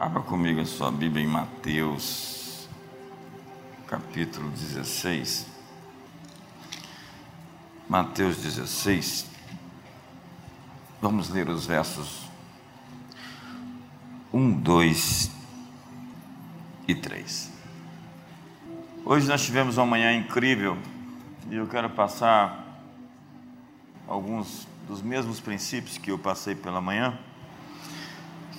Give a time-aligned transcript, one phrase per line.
[0.00, 2.66] Abra comigo a sua Bíblia em Mateus,
[3.86, 5.46] capítulo 16.
[7.86, 9.26] Mateus 16.
[11.02, 12.22] Vamos ler os versos
[14.32, 15.30] 1, 2
[16.88, 17.52] e 3.
[19.04, 20.78] Hoje nós tivemos uma manhã incrível
[21.50, 22.82] e eu quero passar
[24.08, 27.18] alguns dos mesmos princípios que eu passei pela manhã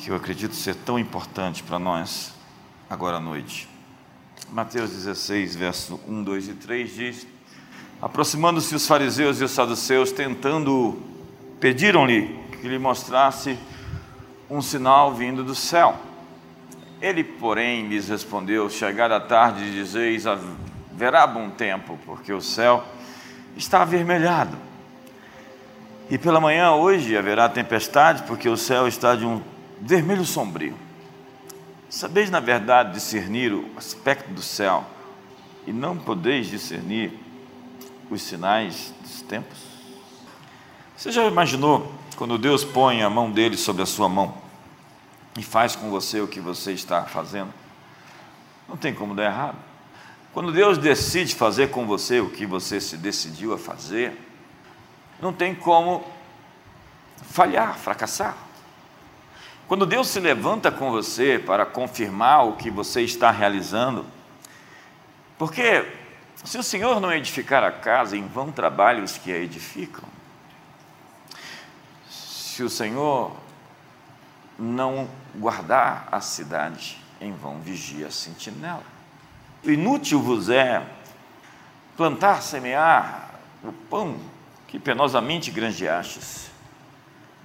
[0.02, 2.34] que eu acredito ser tão importante para nós
[2.90, 3.70] agora à noite.
[4.52, 7.28] Mateus 16, verso 1, 2 e 3 diz:
[8.02, 11.00] Aproximando-se os fariseus e os saduceus, tentando,
[11.60, 13.60] pediram-lhe que lhe mostrasse
[14.50, 15.96] um sinal vindo do céu.
[17.00, 22.84] Ele, porém, lhes respondeu: Chegada a tarde, dizeis, haverá bom tempo, porque o céu
[23.56, 24.58] está avermelhado.
[26.10, 29.40] E pela manhã hoje haverá tempestade, porque o céu está de um
[29.82, 30.78] vermelho sombrio.
[31.90, 34.86] Sabeis, na verdade, discernir o aspecto do céu
[35.68, 37.12] e não podeis discernir
[38.10, 39.58] os sinais dos tempos?
[40.96, 44.38] Você já imaginou quando Deus põe a mão dele sobre a sua mão
[45.38, 47.52] e faz com você o que você está fazendo?
[48.70, 49.58] Não tem como dar errado.
[50.34, 54.18] Quando Deus decide fazer com você o que você se decidiu a fazer,
[55.22, 56.06] não tem como
[57.22, 58.51] falhar, fracassar.
[59.72, 64.06] Quando Deus se levanta com você para confirmar o que você está realizando,
[65.38, 65.90] porque
[66.44, 70.04] se o Senhor não edificar a casa, em vão trabalham os que a edificam.
[72.10, 73.34] Se o Senhor
[74.60, 78.84] não guardar a cidade, em vão vigia a sentinela.
[79.64, 80.86] Inútil vos é
[81.96, 84.20] plantar, semear o pão
[84.68, 86.52] que penosamente granjeastes,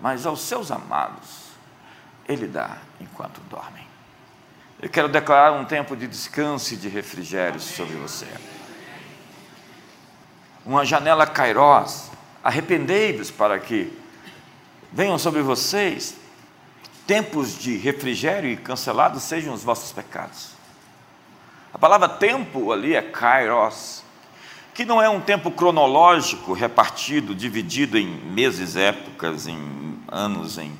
[0.01, 1.45] mas aos seus amados
[2.29, 3.87] ele dá enquanto dormem.
[4.81, 8.27] Eu quero declarar um tempo de descanso e de refrigério sobre você.
[10.65, 12.11] Uma janela kairós.
[12.45, 13.92] Arrependei-vos para que
[14.92, 16.17] venham sobre vocês
[17.07, 20.51] tempos de refrigério e cancelados sejam os vossos pecados.
[21.73, 24.03] A palavra tempo ali é kairos,
[24.75, 30.77] que não é um tempo cronológico repartido, dividido em meses, épocas, em anos, em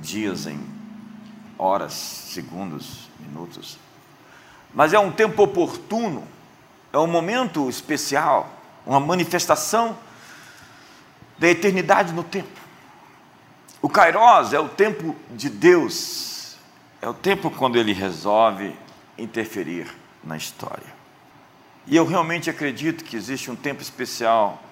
[0.00, 0.58] dias, em
[1.58, 3.78] horas, segundos, minutos.
[4.72, 6.26] Mas é um tempo oportuno,
[6.92, 8.48] é um momento especial,
[8.86, 9.98] uma manifestação
[11.38, 12.48] da eternidade no tempo.
[13.80, 16.56] O Kairos é o tempo de Deus,
[17.00, 18.74] é o tempo quando ele resolve
[19.16, 19.88] interferir
[20.22, 20.98] na história.
[21.86, 24.62] E eu realmente acredito que existe um tempo especial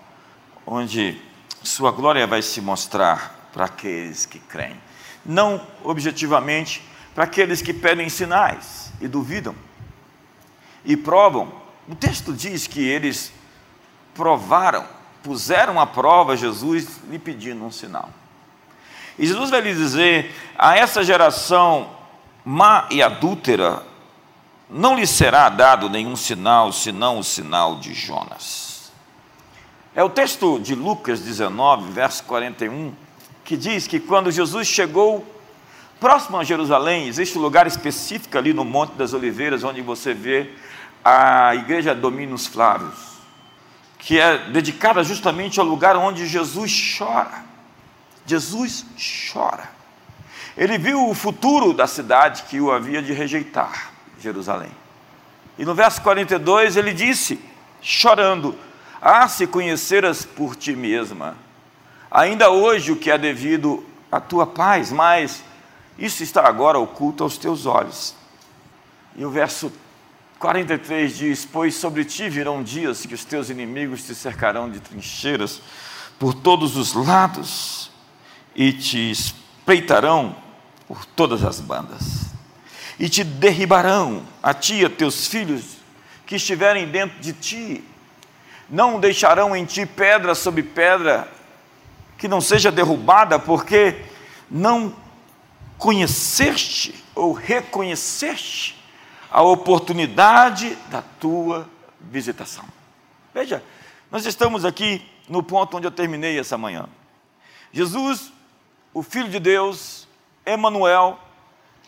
[0.66, 1.20] onde
[1.62, 4.85] Sua glória vai se mostrar para aqueles que creem
[5.26, 6.82] não objetivamente
[7.14, 9.54] para aqueles que pedem sinais e duvidam
[10.84, 11.52] e provam.
[11.88, 13.32] O texto diz que eles
[14.14, 14.86] provaram,
[15.22, 18.10] puseram à prova Jesus lhe pedindo um sinal.
[19.18, 21.90] E Jesus vai lhe dizer a essa geração
[22.44, 23.82] má e adúltera,
[24.68, 28.92] não lhe será dado nenhum sinal senão o sinal de Jonas.
[29.94, 32.92] É o texto de Lucas 19, verso 41
[33.46, 35.24] que diz que quando Jesus chegou
[36.00, 40.50] próximo a Jerusalém, existe um lugar específico ali no Monte das Oliveiras, onde você vê
[41.04, 42.98] a igreja Dominus Flávios,
[44.00, 47.46] que é dedicada justamente ao lugar onde Jesus chora.
[48.26, 48.84] Jesus
[49.32, 49.70] chora.
[50.56, 54.72] Ele viu o futuro da cidade que o havia de rejeitar, Jerusalém.
[55.56, 57.38] E no verso 42 ele disse,
[57.80, 58.58] chorando:
[59.00, 61.45] Ah, se conheceras por ti mesma
[62.10, 65.42] ainda hoje o que é devido à tua paz, mas
[65.98, 68.14] isso está agora oculto aos teus olhos.
[69.16, 69.72] E o verso
[70.38, 75.60] 43 diz: Pois sobre ti virão dias que os teus inimigos te cercarão de trincheiras
[76.18, 77.90] por todos os lados
[78.54, 80.36] e te espreitarão
[80.86, 82.26] por todas as bandas,
[82.98, 85.76] e te derribarão, a ti e a teus filhos
[86.24, 87.84] que estiverem dentro de ti,
[88.68, 91.30] não deixarão em ti pedra sobre pedra,
[92.16, 94.04] que não seja derrubada, porque
[94.50, 94.94] não
[95.78, 98.76] conheceste ou reconheceste
[99.30, 101.68] a oportunidade da tua
[102.00, 102.64] visitação.
[103.34, 103.62] Veja,
[104.10, 106.88] nós estamos aqui no ponto onde eu terminei essa manhã.
[107.72, 108.32] Jesus,
[108.94, 110.08] o Filho de Deus,
[110.44, 111.18] Emanuel,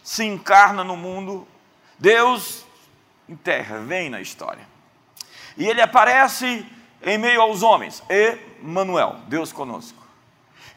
[0.03, 1.47] se encarna no mundo,
[1.99, 2.65] Deus
[3.87, 4.67] vem na história.
[5.57, 6.67] E ele aparece
[7.03, 10.08] em meio aos homens, Emanuel, Deus conosco.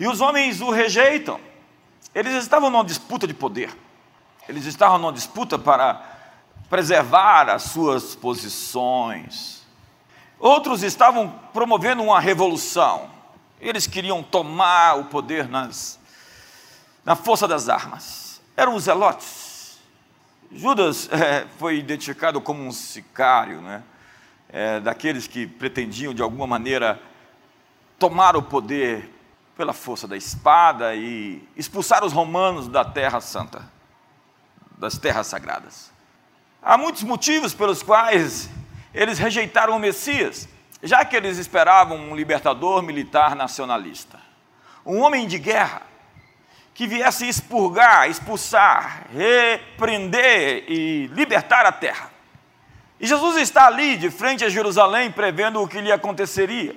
[0.01, 1.39] E os homens o rejeitam.
[2.15, 3.69] Eles estavam numa disputa de poder.
[4.49, 6.03] Eles estavam numa disputa para
[6.67, 9.61] preservar as suas posições.
[10.39, 13.11] Outros estavam promovendo uma revolução.
[13.59, 15.99] Eles queriam tomar o poder nas,
[17.05, 18.41] na força das armas.
[18.57, 19.79] Eram os zelotes.
[20.51, 23.83] Judas é, foi identificado como um sicário, né?
[24.49, 26.99] É, daqueles que pretendiam de alguma maneira
[27.99, 29.20] tomar o poder
[29.61, 33.61] pela força da espada e expulsar os romanos da terra santa,
[34.75, 35.91] das terras sagradas.
[36.63, 38.49] Há muitos motivos pelos quais
[38.91, 40.49] eles rejeitaram o Messias,
[40.81, 44.19] já que eles esperavam um libertador militar nacionalista,
[44.83, 45.83] um homem de guerra,
[46.73, 52.09] que viesse expurgar, expulsar, repreender e libertar a terra.
[52.99, 56.75] E Jesus está ali, de frente a Jerusalém, prevendo o que lhe aconteceria.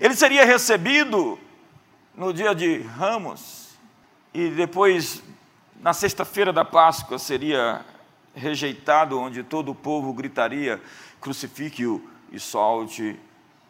[0.00, 1.38] Ele seria recebido
[2.16, 3.70] no dia de Ramos
[4.32, 5.22] e depois,
[5.80, 7.84] na sexta-feira da Páscoa, seria
[8.34, 10.80] rejeitado, onde todo o povo gritaria:
[11.20, 13.18] crucifique-o e solte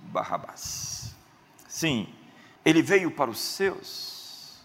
[0.00, 1.14] Barrabás.
[1.68, 2.08] Sim,
[2.64, 4.64] ele veio para os seus,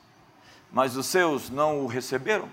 [0.72, 2.50] mas os seus não o receberam.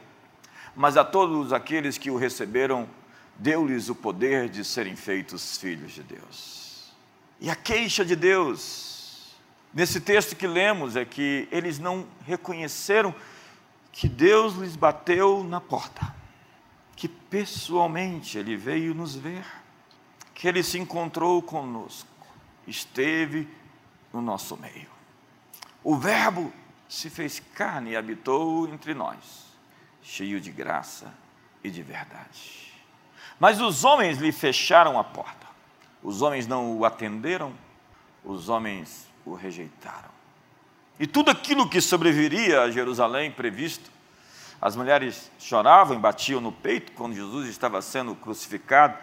[0.74, 2.88] Mas a todos aqueles que o receberam,
[3.36, 6.92] deu-lhes o poder de serem feitos filhos de Deus.
[7.40, 8.95] E a queixa de Deus,
[9.76, 13.14] nesse texto que lemos, é que eles não reconheceram
[13.92, 16.14] que Deus lhes bateu na porta,
[16.96, 19.44] que pessoalmente Ele veio nos ver,
[20.34, 22.08] que Ele se encontrou conosco
[22.66, 23.46] esteve
[24.12, 24.88] no nosso meio.
[25.84, 26.50] O Verbo
[26.88, 29.46] se fez carne e habitou entre nós,
[30.02, 31.12] cheio de graça
[31.62, 32.72] e de verdade.
[33.38, 35.46] Mas os homens lhe fecharam a porta,
[36.02, 37.52] os homens não o atenderam,
[38.24, 40.08] os homens o rejeitaram.
[40.98, 43.90] E tudo aquilo que sobreviria a Jerusalém previsto,
[44.62, 48.96] as mulheres choravam e batiam no peito quando Jesus estava sendo crucificado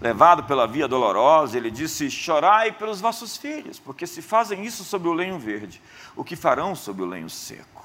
[0.00, 5.08] levado pela via dolorosa, ele disse: Chorai pelos vossos filhos, porque se fazem isso sobre
[5.08, 5.80] o lenho verde,
[6.16, 7.80] o que farão sobre o lenho seco?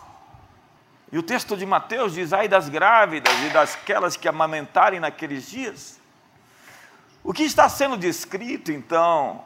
[1.12, 6.00] E o texto de Mateus diz: Ai das grávidas e dasquelas que amamentarem naqueles dias.
[7.24, 9.44] O que está sendo descrito, então,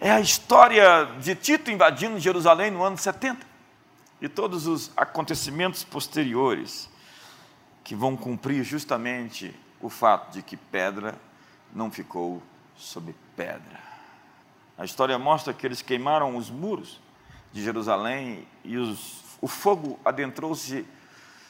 [0.00, 3.46] é a história de Tito invadindo Jerusalém no ano 70
[4.20, 6.88] e todos os acontecimentos posteriores
[7.82, 11.16] que vão cumprir justamente o fato de que pedra
[11.74, 12.42] não ficou
[12.76, 13.80] sob pedra.
[14.78, 17.00] A história mostra que eles queimaram os muros
[17.52, 20.86] de Jerusalém e os, o fogo adentrou-se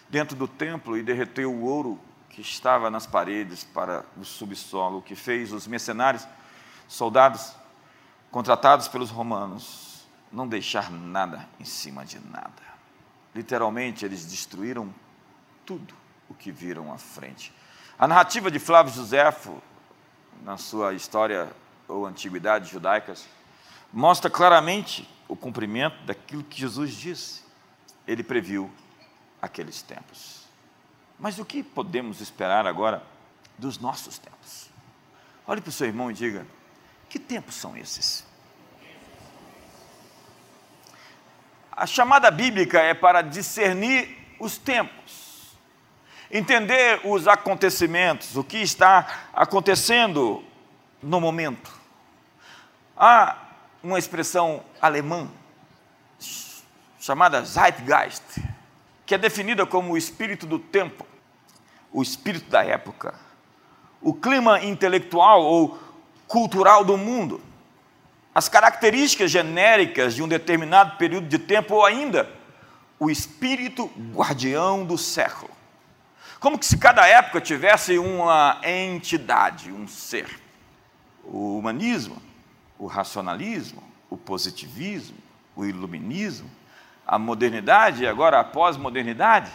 [0.09, 5.03] dentro do templo e derreteu o ouro que estava nas paredes para o subsolo, o
[5.03, 6.27] que fez os mercenários,
[6.89, 7.55] soldados
[8.33, 12.51] contratados pelos romanos, não deixar nada em cima de nada.
[13.33, 14.93] Literalmente, eles destruíram
[15.65, 15.95] tudo
[16.29, 17.55] o que viram à frente.
[17.97, 19.63] A narrativa de Flávio Josefo
[20.43, 21.51] na sua história
[21.89, 23.27] ou antiguidade judaicas,
[23.93, 27.43] mostra claramente o cumprimento daquilo que Jesus disse.
[28.07, 28.71] Ele previu
[29.41, 30.43] aqueles tempos.
[31.19, 33.03] Mas o que podemos esperar agora
[33.57, 34.69] dos nossos tempos?
[35.47, 36.47] Olhe para o seu irmão e diga:
[37.13, 38.25] que tempos são esses?
[41.71, 45.23] A chamada bíblica é para discernir os tempos
[46.33, 50.43] entender os acontecimentos, o que está acontecendo
[51.03, 51.71] no momento.
[52.97, 53.37] Há
[53.83, 55.29] uma expressão alemã
[56.99, 58.41] chamada Zeitgeist,
[59.05, 61.07] que é definida como o espírito do tempo,
[61.93, 63.15] o espírito da época,
[64.01, 65.79] o clima intelectual ou
[66.33, 67.43] cultural do mundo,
[68.35, 72.27] as características genéricas de um determinado período de tempo ou ainda
[72.99, 75.51] o espírito guardião do século.
[76.41, 80.41] Como que se cada época tivesse uma entidade, um ser.
[81.23, 82.17] O humanismo,
[82.79, 85.19] o racionalismo, o positivismo,
[85.55, 86.51] o iluminismo,
[87.07, 89.53] a modernidade e agora a pós-modernidade,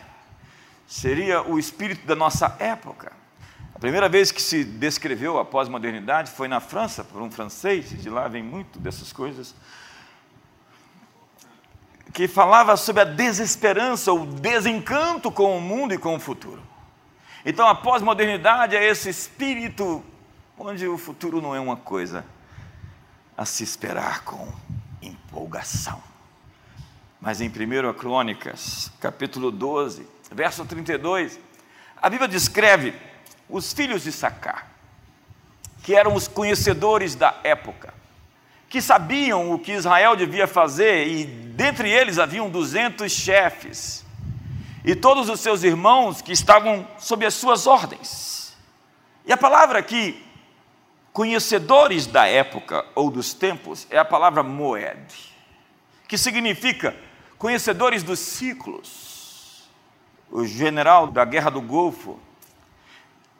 [0.85, 3.13] seria o espírito da nossa época.
[3.77, 8.09] A primeira vez que se descreveu a pós-modernidade foi na França, por um francês, de
[8.09, 9.53] lá vem muito dessas coisas,
[12.11, 16.63] que falava sobre a desesperança, o desencanto com o mundo e com o futuro.
[17.45, 20.03] Então a pós-modernidade é esse espírito
[20.57, 22.25] onde o futuro não é uma coisa
[23.37, 24.51] a se esperar com
[25.03, 26.01] empolgação.
[27.21, 31.39] Mas em 1 Crônicas, capítulo 12, verso 32,
[32.01, 32.95] a Bíblia descreve
[33.49, 34.67] os filhos de Sacar,
[35.83, 37.93] que eram os conhecedores da época,
[38.69, 44.05] que sabiam o que Israel devia fazer, e dentre eles haviam 200 chefes
[44.87, 48.55] e todos os seus irmãos que estavam sob as suas ordens.
[49.25, 50.25] E a palavra aqui,
[51.11, 55.13] conhecedores da época ou dos tempos, é a palavra moed,
[56.07, 56.95] que significa
[57.37, 59.67] conhecedores dos ciclos.
[60.31, 62.17] O general da Guerra do Golfo,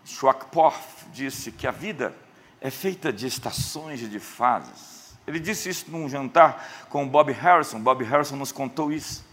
[0.08, 2.16] Schwackpoff, disse que a vida
[2.62, 5.18] é feita de estações e de fases.
[5.28, 7.80] Ele disse isso num jantar com Bob Harrison.
[7.80, 9.26] Bob Harrison nos contou isso.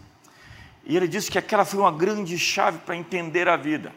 [0.83, 3.93] E ele disse que aquela foi uma grande chave para entender a vida.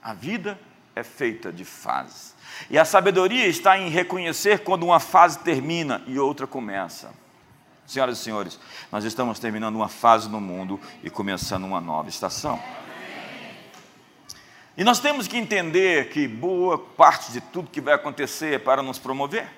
[0.00, 0.58] A vida
[0.94, 2.34] é feita de fases.
[2.70, 7.10] E a sabedoria está em reconhecer quando uma fase termina e outra começa.
[7.86, 8.60] Senhoras e senhores,
[8.92, 12.62] nós estamos terminando uma fase no mundo e começando uma nova estação.
[14.78, 18.80] E nós temos que entender que boa parte de tudo que vai acontecer é para
[18.80, 19.50] nos promover.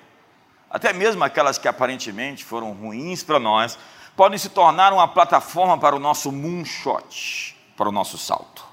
[0.67, 3.77] Até mesmo aquelas que aparentemente foram ruins para nós,
[4.15, 8.65] podem se tornar uma plataforma para o nosso moonshot, para o nosso salto.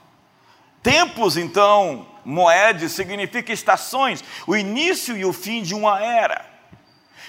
[0.83, 6.47] Tempos, então, moed significa estações, o início e o fim de uma era.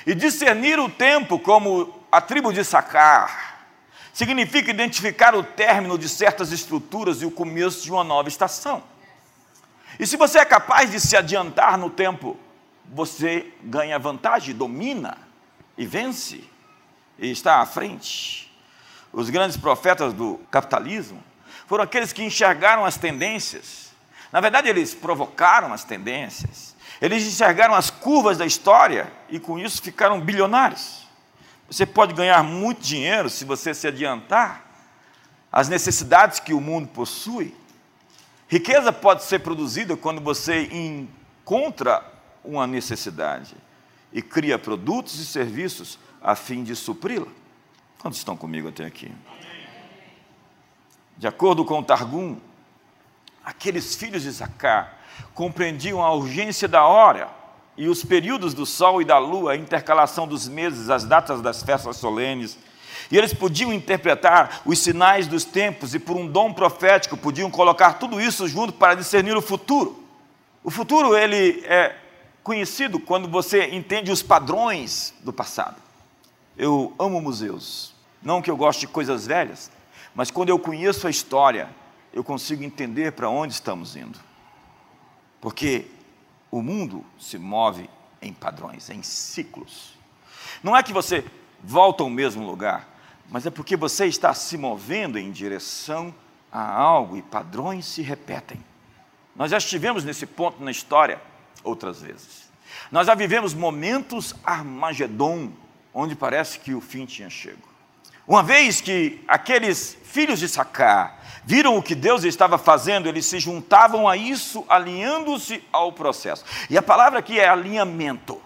[0.08, 3.68] E discernir o tempo, como a tribo de Sacar,
[4.14, 8.82] significa identificar o término de certas estruturas e o começo de uma nova estação.
[9.98, 12.38] E se você é capaz de se adiantar no tempo,
[12.86, 15.18] você ganha vantagem, domina
[15.78, 16.44] e vence
[17.18, 18.52] e está à frente.
[19.12, 21.24] Os grandes profetas do capitalismo
[21.68, 23.92] foram aqueles que enxergaram as tendências.
[24.32, 26.76] Na verdade, eles provocaram as tendências.
[27.02, 31.08] Eles enxergaram as curvas da história e com isso ficaram bilionários.
[31.70, 34.66] Você pode ganhar muito dinheiro se você se adiantar
[35.52, 37.56] às necessidades que o mundo possui.
[38.50, 42.04] Riqueza pode ser produzida quando você encontra
[42.44, 43.56] uma necessidade
[44.12, 47.28] e cria produtos e serviços a fim de supri-la.
[48.00, 49.12] Quantos estão comigo até aqui?
[51.16, 52.38] De acordo com o Targum,
[53.46, 54.94] aqueles filhos de Zacá
[55.36, 57.30] compreendiam a urgência da hora
[57.78, 61.62] e os períodos do sol e da lua, a intercalação dos meses, as datas das
[61.62, 62.58] festas solenes.
[63.12, 67.94] E eles podiam interpretar os sinais dos tempos e, por um dom profético, podiam colocar
[67.94, 70.04] tudo isso junto para discernir o futuro.
[70.64, 71.96] O futuro ele é
[72.44, 75.78] conhecido quando você entende os padrões do passado.
[76.58, 77.94] Eu amo museus.
[78.22, 79.72] Não que eu goste de coisas velhas,
[80.14, 81.70] mas quando eu conheço a história,
[82.12, 84.20] eu consigo entender para onde estamos indo.
[85.40, 85.86] Porque
[86.52, 87.90] o mundo se move
[88.22, 89.94] em padrões, em ciclos.
[90.62, 91.24] Não é que você
[91.64, 92.89] volta ao mesmo lugar,
[93.30, 96.14] mas é porque você está se movendo em direção
[96.52, 98.64] a algo e padrões se repetem.
[99.36, 101.22] Nós já estivemos nesse ponto na história
[101.64, 102.50] outras vezes.
[102.92, 105.52] Nós já vivemos momentos Armagedon,
[105.94, 107.70] onde parece que o fim tinha chego.
[108.28, 113.40] Uma vez que aqueles filhos de Sacá viram o que Deus estava fazendo, eles se
[113.40, 116.46] juntavam a isso, alinhando-se ao processo.
[116.70, 118.40] E a palavra aqui é alinhamento.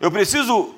[0.00, 0.74] Eu preciso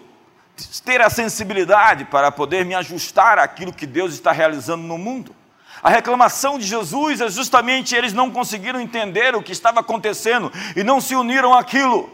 [0.84, 5.34] ter a sensibilidade para poder me ajustar àquilo que Deus está realizando no mundo.
[5.82, 10.84] A reclamação de Jesus é justamente eles não conseguiram entender o que estava acontecendo e
[10.84, 12.08] não se uniram àquilo.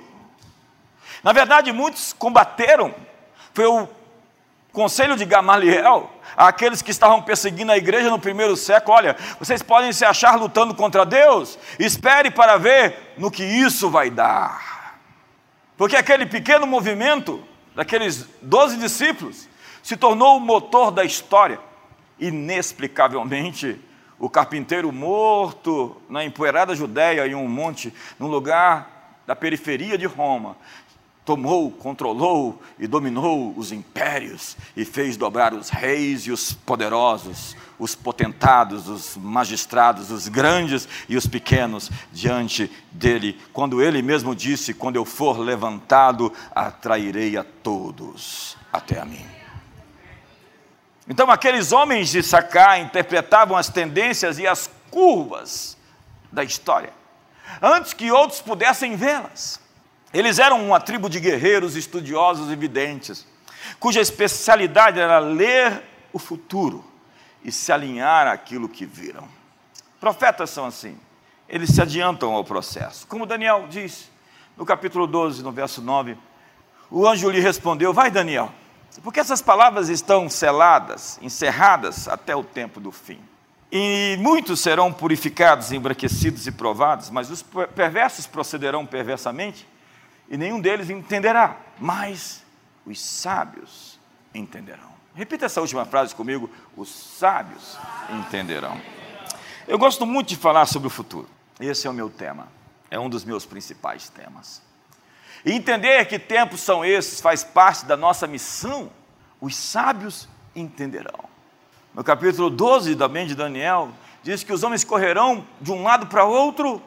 [1.22, 2.94] Na verdade, muitos combateram.
[3.52, 3.88] Foi o
[4.72, 9.92] conselho de Gamaliel àqueles que estavam perseguindo a igreja no primeiro século: olha, vocês podem
[9.92, 14.98] se achar lutando contra Deus, espere para ver no que isso vai dar.
[15.76, 17.42] Porque aquele pequeno movimento
[17.78, 19.48] daqueles doze discípulos
[19.84, 21.60] se tornou o motor da história.
[22.18, 23.78] Inexplicavelmente,
[24.18, 30.56] o carpinteiro morto na empoeirada Judéia, em um monte, num lugar da periferia de Roma,
[31.24, 37.94] tomou, controlou e dominou os impérios e fez dobrar os reis e os poderosos, os
[37.94, 44.96] potentados, os magistrados, os grandes e os pequenos diante dele, quando ele mesmo disse: Quando
[44.96, 49.24] eu for levantado, atrairei a todos até a mim.
[51.08, 55.76] Então, aqueles homens de Sacá interpretavam as tendências e as curvas
[56.30, 56.92] da história,
[57.62, 59.60] antes que outros pudessem vê-las.
[60.12, 63.26] Eles eram uma tribo de guerreiros estudiosos e videntes,
[63.78, 65.82] cuja especialidade era ler
[66.12, 66.84] o futuro
[67.44, 69.28] e se alinhar àquilo que viram.
[70.00, 70.98] Profetas são assim,
[71.48, 73.06] eles se adiantam ao processo.
[73.06, 74.10] Como Daniel diz
[74.56, 76.16] no capítulo 12, no verso 9,
[76.90, 78.52] o anjo lhe respondeu: Vai, Daniel,
[79.02, 83.20] porque essas palavras estão seladas, encerradas até o tempo do fim.
[83.70, 89.66] E muitos serão purificados, embranquecidos e provados, mas os perversos procederão perversamente
[90.28, 92.44] e nenhum deles entenderá, mas
[92.84, 93.98] os sábios
[94.34, 94.97] entenderão.
[95.18, 97.76] Repita essa última frase comigo: os sábios
[98.08, 98.80] entenderão.
[99.66, 101.28] Eu gosto muito de falar sobre o futuro.
[101.58, 102.46] Esse é o meu tema.
[102.88, 104.62] É um dos meus principais temas.
[105.44, 108.92] E entender que tempos são esses faz parte da nossa missão.
[109.40, 111.24] Os sábios entenderão.
[111.92, 113.90] No capítulo 12 também de Daniel,
[114.22, 116.80] diz que os homens correrão de um lado para outro,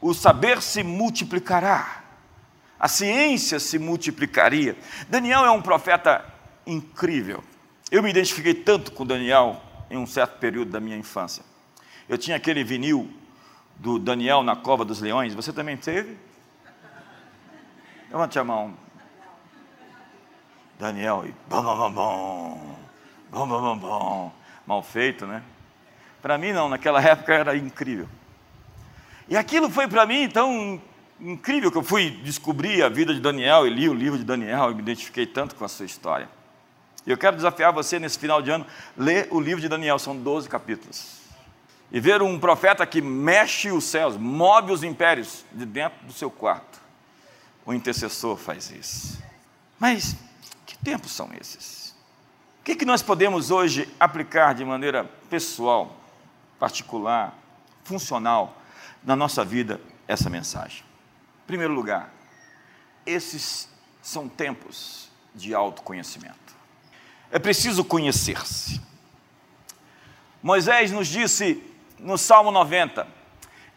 [0.00, 2.02] o saber se multiplicará,
[2.80, 4.76] a ciência se multiplicaria.
[5.08, 6.33] Daniel é um profeta
[6.66, 7.42] incrível.
[7.90, 11.44] Eu me identifiquei tanto com Daniel em um certo período da minha infância.
[12.08, 13.10] Eu tinha aquele vinil
[13.76, 15.34] do Daniel na cova dos leões.
[15.34, 16.16] Você também teve?
[18.10, 18.74] Levante a mão.
[20.78, 22.76] Daniel e bom, bom, bom,
[23.30, 24.32] bom, bom, bom, bom.
[24.66, 25.42] Mal feito, né?
[26.20, 28.08] Para mim não, naquela época era incrível.
[29.28, 30.80] E aquilo foi para mim tão
[31.20, 34.70] incrível que eu fui descobrir a vida de Daniel e li o livro de Daniel
[34.70, 36.28] e me identifiquei tanto com a sua história.
[37.06, 40.16] E eu quero desafiar você nesse final de ano, ler o livro de Daniel, são
[40.16, 41.18] 12 capítulos.
[41.92, 46.30] E ver um profeta que mexe os céus, move os impérios de dentro do seu
[46.30, 46.80] quarto.
[47.66, 49.22] O intercessor faz isso.
[49.78, 50.16] Mas
[50.64, 51.94] que tempos são esses?
[52.60, 55.94] O que, que nós podemos hoje aplicar de maneira pessoal,
[56.58, 57.36] particular,
[57.84, 58.56] funcional,
[59.02, 60.82] na nossa vida, essa mensagem?
[61.44, 62.10] Em primeiro lugar,
[63.04, 63.68] esses
[64.00, 66.43] são tempos de autoconhecimento.
[67.34, 68.80] É preciso conhecer-se.
[70.40, 71.60] Moisés nos disse
[71.98, 73.08] no Salmo 90: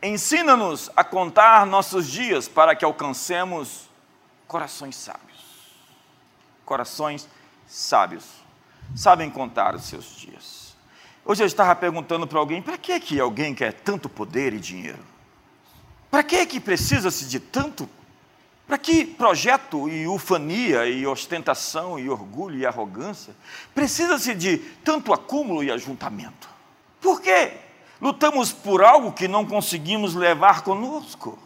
[0.03, 3.89] Ensina-nos a contar nossos dias para que alcancemos
[4.47, 5.41] corações sábios.
[6.63, 7.27] Corações
[7.65, 8.25] sábios
[8.95, 10.75] sabem contar os seus dias.
[11.25, 15.03] Hoje eu estava perguntando para alguém: para que, que alguém quer tanto poder e dinheiro?
[16.11, 17.89] Para que, que precisa-se de tanto
[18.67, 23.33] para que projeto e ufania e ostentação e orgulho e arrogância
[23.74, 26.50] precisa-se de tanto acúmulo e ajuntamento?
[27.00, 27.53] Por quê?
[28.01, 31.39] Lutamos por algo que não conseguimos levar conosco.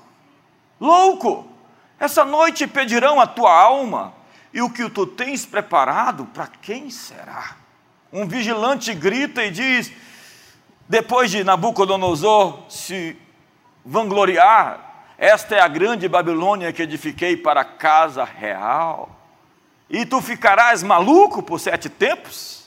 [0.80, 1.48] Louco!
[2.00, 4.12] Essa noite pedirão a tua alma,
[4.52, 7.56] e o que tu tens preparado, para quem será?
[8.12, 9.94] Um vigilante grita e diz:
[10.90, 13.16] depois de Nabucodonosor se
[13.86, 14.91] vangloriar,
[15.22, 19.22] esta é a grande Babilônia que edifiquei para a casa real.
[19.88, 22.64] E tu ficarás maluco por sete tempos,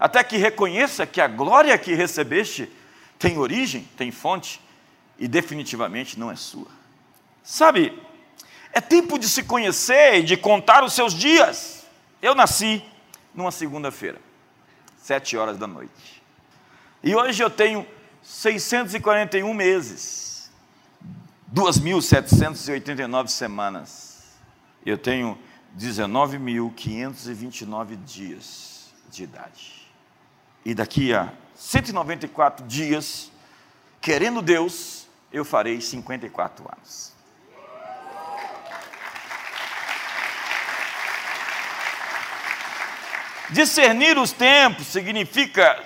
[0.00, 2.72] até que reconheça que a glória que recebeste
[3.18, 4.62] tem origem, tem fonte
[5.18, 6.68] e definitivamente não é sua.
[7.42, 8.02] Sabe,
[8.72, 11.84] é tempo de se conhecer e de contar os seus dias.
[12.22, 12.82] Eu nasci
[13.34, 14.18] numa segunda-feira,
[14.96, 16.22] sete horas da noite.
[17.02, 17.86] E hoje eu tenho
[18.22, 20.33] 641 meses.
[21.54, 24.24] 2.789 semanas.
[24.84, 25.38] Eu tenho
[25.78, 29.88] 19.529 dias de idade.
[30.64, 33.30] E daqui a 194 dias,
[34.00, 37.14] querendo Deus, eu farei 54 anos.
[43.50, 45.80] Discernir os tempos significa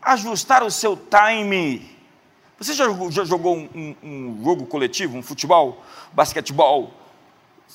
[0.00, 1.93] ajustar o seu time
[2.58, 6.92] você já, já jogou um, um, um, jogo coletivo, um futebol, basquetebol?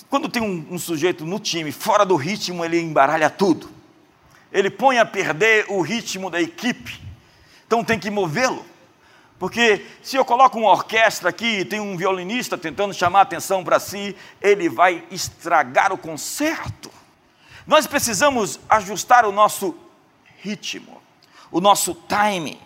[0.10, 3.70] Quando tem um, um sujeito no time fora do ritmo, ele embaralha tudo.
[4.52, 7.00] Ele põe a perder o ritmo da equipe.
[7.68, 8.65] Então tem que movê-lo.
[9.38, 13.63] Porque se eu coloco uma orquestra aqui e tem um violinista tentando chamar a atenção
[13.63, 16.89] para si, ele vai estragar o concerto.
[17.68, 19.76] Nós precisamos ajustar o nosso
[20.42, 21.02] ritmo,
[21.52, 22.60] o nosso timing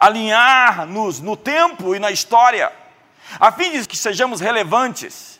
[0.00, 2.72] alinhar-nos no tempo e na história,
[3.38, 5.38] a fim de que sejamos relevantes,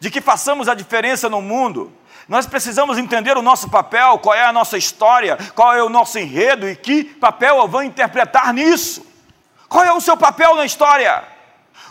[0.00, 1.92] de que façamos a diferença no mundo.
[2.28, 6.18] Nós precisamos entender o nosso papel, qual é a nossa história, qual é o nosso
[6.18, 9.06] enredo e que papel eu vou interpretar nisso.
[9.68, 11.24] Qual é o seu papel na história?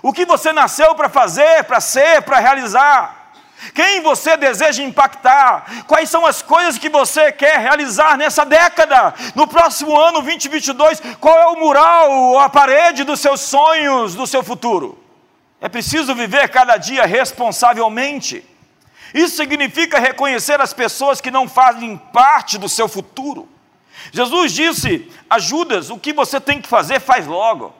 [0.03, 3.20] O que você nasceu para fazer, para ser, para realizar?
[3.73, 5.85] Quem você deseja impactar?
[5.85, 9.13] Quais são as coisas que você quer realizar nessa década?
[9.35, 14.43] No próximo ano 2022, qual é o mural, a parede dos seus sonhos, do seu
[14.43, 15.01] futuro?
[15.61, 18.43] É preciso viver cada dia responsavelmente.
[19.13, 23.47] Isso significa reconhecer as pessoas que não fazem parte do seu futuro.
[24.11, 27.75] Jesus disse a Judas: o que você tem que fazer, faz logo.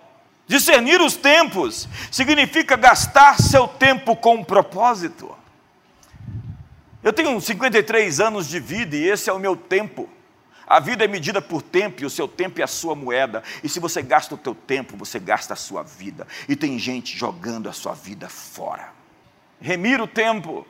[0.46, 5.41] Discernir os tempos significa gastar seu tempo com propósito.
[7.04, 10.10] Eu tenho 53 anos de vida e esse é o meu tempo.
[10.68, 13.44] A vida é medida por tempo e o seu tempo é a sua moeda.
[13.64, 16.28] E se você gasta o teu tempo, você gasta a sua vida.
[16.48, 18.94] E tem gente jogando a sua vida fora.
[19.60, 20.66] Remir o tempo,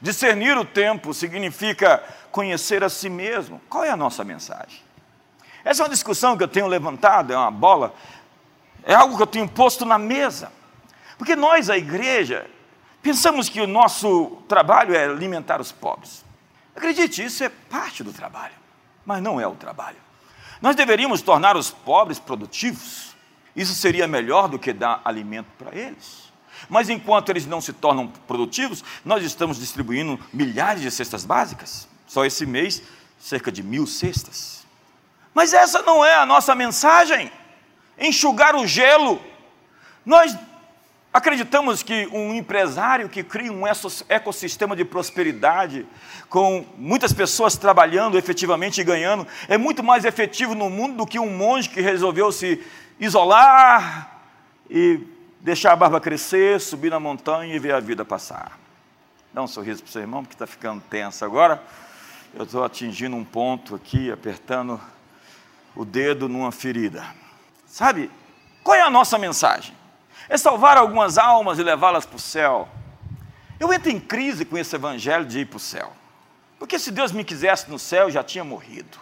[0.00, 3.60] discernir o tempo significa conhecer a si mesmo.
[3.68, 4.80] Qual é a nossa mensagem?
[5.64, 7.94] Essa é uma discussão que eu tenho levantado, é uma bola
[8.82, 10.50] É algo que eu tenho posto na mesa.
[11.18, 12.46] Porque nós, a igreja,
[13.02, 16.24] pensamos que o nosso trabalho é alimentar os pobres.
[16.74, 18.54] Acredite, isso é parte do trabalho,
[19.04, 19.98] mas não é o trabalho.
[20.60, 23.14] Nós deveríamos tornar os pobres produtivos.
[23.56, 26.30] Isso seria melhor do que dar alimento para eles.
[26.68, 31.88] Mas enquanto eles não se tornam produtivos, nós estamos distribuindo milhares de cestas básicas.
[32.06, 32.82] Só esse mês,
[33.18, 34.66] cerca de mil cestas.
[35.32, 37.32] Mas essa não é a nossa mensagem.
[37.98, 39.20] Enxugar o gelo.
[40.04, 40.36] Nós
[41.12, 43.64] acreditamos que um empresário que cria um
[44.08, 45.86] ecossistema de prosperidade,
[46.28, 51.18] com muitas pessoas trabalhando efetivamente e ganhando, é muito mais efetivo no mundo do que
[51.18, 52.64] um monge que resolveu se
[52.98, 54.22] isolar
[54.68, 55.00] e
[55.40, 58.58] deixar a barba crescer, subir na montanha e ver a vida passar.
[59.32, 61.62] Dá um sorriso para o seu irmão, porque está ficando tenso agora.
[62.34, 64.80] Eu estou atingindo um ponto aqui, apertando
[65.74, 67.04] o dedo numa ferida.
[67.66, 68.10] Sabe,
[68.62, 69.79] qual é a nossa mensagem?
[70.28, 72.68] É salvar algumas almas e levá-las para o céu.
[73.58, 75.92] Eu entro em crise com esse evangelho de ir para o céu.
[76.58, 78.98] Porque se Deus me quisesse no céu, eu já tinha morrido.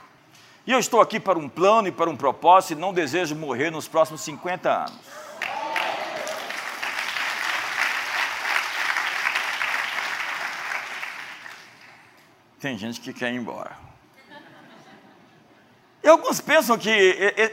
[0.66, 3.70] E eu estou aqui para um plano e para um propósito e não desejo morrer
[3.70, 4.98] nos próximos 50 anos.
[12.60, 13.87] Tem gente que quer ir embora.
[16.08, 16.88] E alguns pensam que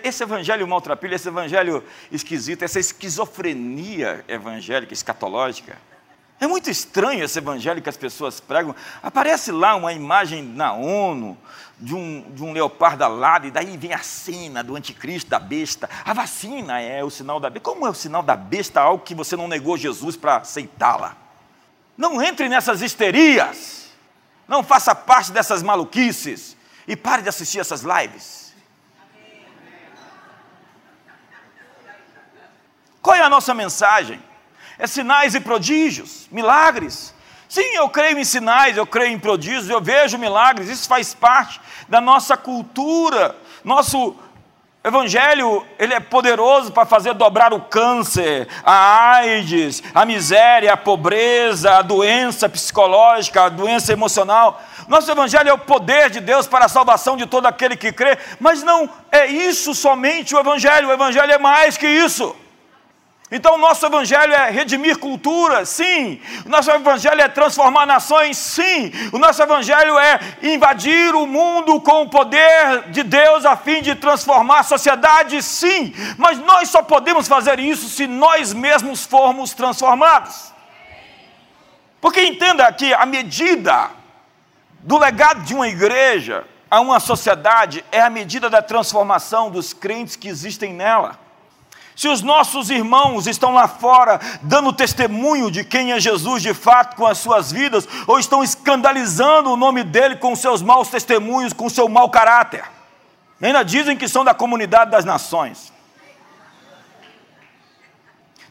[0.02, 5.78] esse evangelho maltrapilho, esse evangelho esquisito, essa esquizofrenia evangélica, escatológica,
[6.40, 8.74] é muito estranho esse evangelho que as pessoas pregam.
[9.04, 11.38] Aparece lá uma imagem na ONU
[11.78, 15.90] de um, de um leopardo alado, e daí vem a cena do anticristo, da besta.
[16.06, 17.70] A vacina é o sinal da besta.
[17.70, 21.18] Como é o sinal da besta algo que você não negou Jesus para aceitá-la?
[21.98, 23.90] Não entre nessas histerias.
[24.48, 26.56] Não faça parte dessas maluquices
[26.88, 28.45] e pare de assistir essas lives.
[33.06, 34.20] Qual é a nossa mensagem?
[34.80, 37.14] É sinais e prodígios, milagres.
[37.48, 41.62] Sim, eu creio em sinais, eu creio em prodígios, eu vejo milagres, isso faz parte
[41.88, 44.16] da nossa cultura, nosso
[44.84, 51.78] Evangelho, ele é poderoso para fazer dobrar o câncer, a AIDS, a miséria, a pobreza,
[51.78, 54.60] a doença psicológica, a doença emocional.
[54.88, 58.18] Nosso Evangelho é o poder de Deus para a salvação de todo aquele que crê,
[58.40, 62.36] mas não é isso somente o Evangelho, o Evangelho é mais que isso.
[63.32, 66.22] Então, o nosso evangelho é redimir cultura, sim.
[66.46, 68.92] O nosso evangelho é transformar nações, sim.
[69.12, 73.96] O nosso evangelho é invadir o mundo com o poder de Deus a fim de
[73.96, 75.92] transformar a sociedade, sim.
[76.20, 80.54] Mas nós só podemos fazer isso se nós mesmos formos transformados.
[82.00, 83.90] Porque entenda que a medida
[84.82, 90.16] do legado de uma igreja a uma sociedade é a medida da transformação dos crentes
[90.16, 91.25] que existem nela.
[91.96, 96.96] Se os nossos irmãos estão lá fora dando testemunho de quem é Jesus de fato
[96.98, 101.70] com as suas vidas, ou estão escandalizando o nome dele com seus maus testemunhos, com
[101.70, 102.66] seu mau caráter,
[103.42, 105.72] ainda dizem que são da comunidade das nações.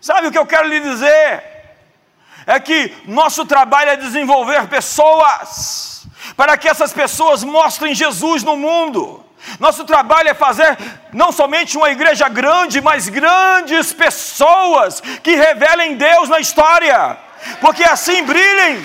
[0.01, 1.55] Sabe o que eu quero lhe dizer?
[2.47, 9.25] É que nosso trabalho é desenvolver pessoas, para que essas pessoas mostrem Jesus no mundo.
[9.59, 10.77] Nosso trabalho é fazer
[11.13, 17.17] não somente uma igreja grande, mas grandes pessoas que revelem Deus na história,
[17.61, 18.85] porque assim brilhem.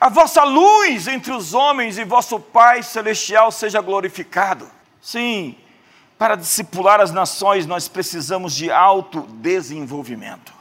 [0.00, 4.68] A vossa luz entre os homens e vosso Pai celestial seja glorificado.
[5.00, 5.56] Sim,
[6.18, 10.52] para discipular as nações nós precisamos de autodesenvolvimento.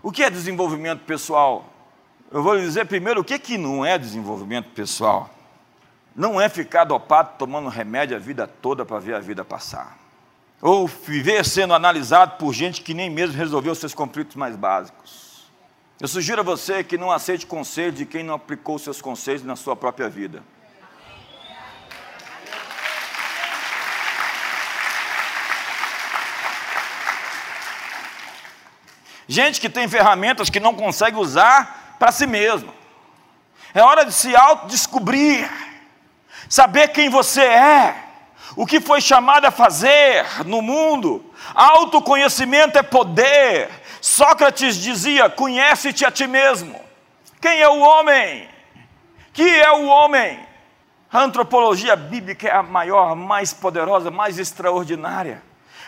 [0.00, 1.73] O que é desenvolvimento pessoal?
[2.30, 5.30] Eu vou lhe dizer primeiro o que, que não é desenvolvimento pessoal.
[6.14, 9.98] Não é ficar dopado tomando remédio a vida toda para ver a vida passar.
[10.60, 15.50] Ou viver sendo analisado por gente que nem mesmo resolveu seus conflitos mais básicos.
[16.00, 19.56] Eu sugiro a você que não aceite conselho de quem não aplicou seus conselhos na
[19.56, 20.42] sua própria vida.
[29.26, 32.72] Gente que tem ferramentas que não consegue usar para si mesmo.
[33.72, 35.50] É hora de se autodescobrir,
[36.48, 37.96] saber quem você é,
[38.56, 41.24] o que foi chamado a fazer no mundo.
[41.54, 43.68] Autoconhecimento é poder.
[44.00, 46.80] Sócrates dizia: conhece-te a ti mesmo.
[47.40, 48.48] Quem é o homem?
[49.32, 50.38] Que é o homem?
[51.12, 55.42] A antropologia bíblica é a maior, mais poderosa, mais extraordinária.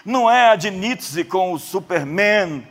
[0.05, 2.66] Não é a de Nietzsche com o Superman,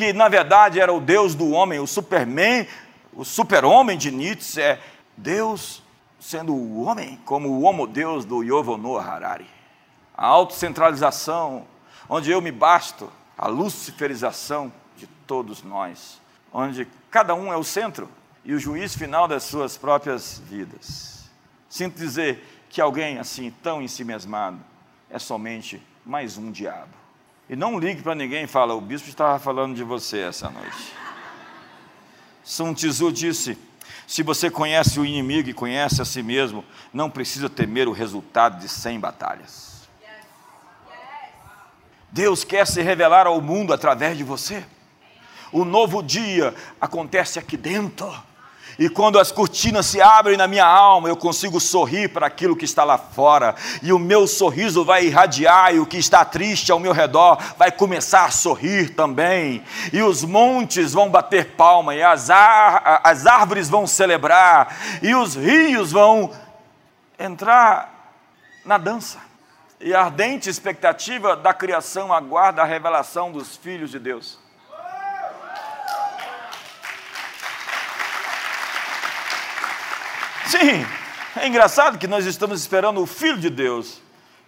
[0.00, 2.66] que na verdade era o Deus do homem, o Superman,
[3.12, 4.80] o super-homem de Nietzsche é
[5.14, 5.82] Deus
[6.18, 8.42] sendo o homem, como o homo Deus do
[8.78, 9.46] Noah Harari.
[10.16, 11.66] A autocentralização,
[12.08, 16.18] onde eu me basto, a luciferização de todos nós,
[16.50, 18.08] onde cada um é o centro
[18.42, 21.28] e o juiz final das suas próprias vidas.
[21.68, 24.60] Sinto dizer que alguém assim, tão em si mesmado,
[25.10, 26.99] é somente mais um diabo.
[27.50, 30.94] E não ligue para ninguém e fala, o bispo estava falando de você essa noite.
[32.44, 33.58] Sun Tzu disse,
[34.06, 38.60] se você conhece o inimigo e conhece a si mesmo, não precisa temer o resultado
[38.60, 39.88] de cem batalhas.
[42.12, 44.64] Deus quer se revelar ao mundo através de você.
[45.50, 48.14] O novo dia acontece aqui dentro.
[48.80, 52.64] E quando as cortinas se abrem na minha alma, eu consigo sorrir para aquilo que
[52.64, 56.80] está lá fora, e o meu sorriso vai irradiar, e o que está triste ao
[56.80, 59.62] meu redor vai começar a sorrir também,
[59.92, 65.92] e os montes vão bater palma, e as, as árvores vão celebrar, e os rios
[65.92, 66.32] vão
[67.18, 68.16] entrar
[68.64, 69.18] na dança.
[69.78, 74.39] E a ardente expectativa da criação aguarda a revelação dos filhos de Deus.
[80.50, 80.84] Sim,
[81.40, 84.02] é engraçado que nós estamos esperando o Filho de Deus,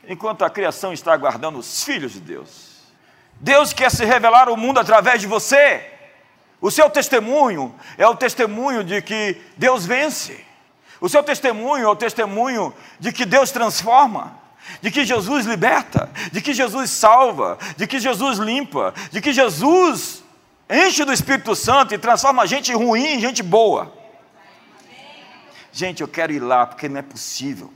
[0.09, 2.73] enquanto a criação está aguardando os filhos de Deus.
[3.39, 5.89] Deus quer se revelar ao mundo através de você.
[6.61, 10.45] O seu testemunho é o testemunho de que Deus vence.
[11.01, 14.37] O seu testemunho é o testemunho de que Deus transforma,
[14.81, 20.25] de que Jesus liberta, de que Jesus salva, de que Jesus limpa, de que Jesus
[20.69, 24.02] enche do Espírito Santo e transforma gente ruim em gente boa.
[25.73, 27.73] Gente, eu quero ir lá, porque não é possível.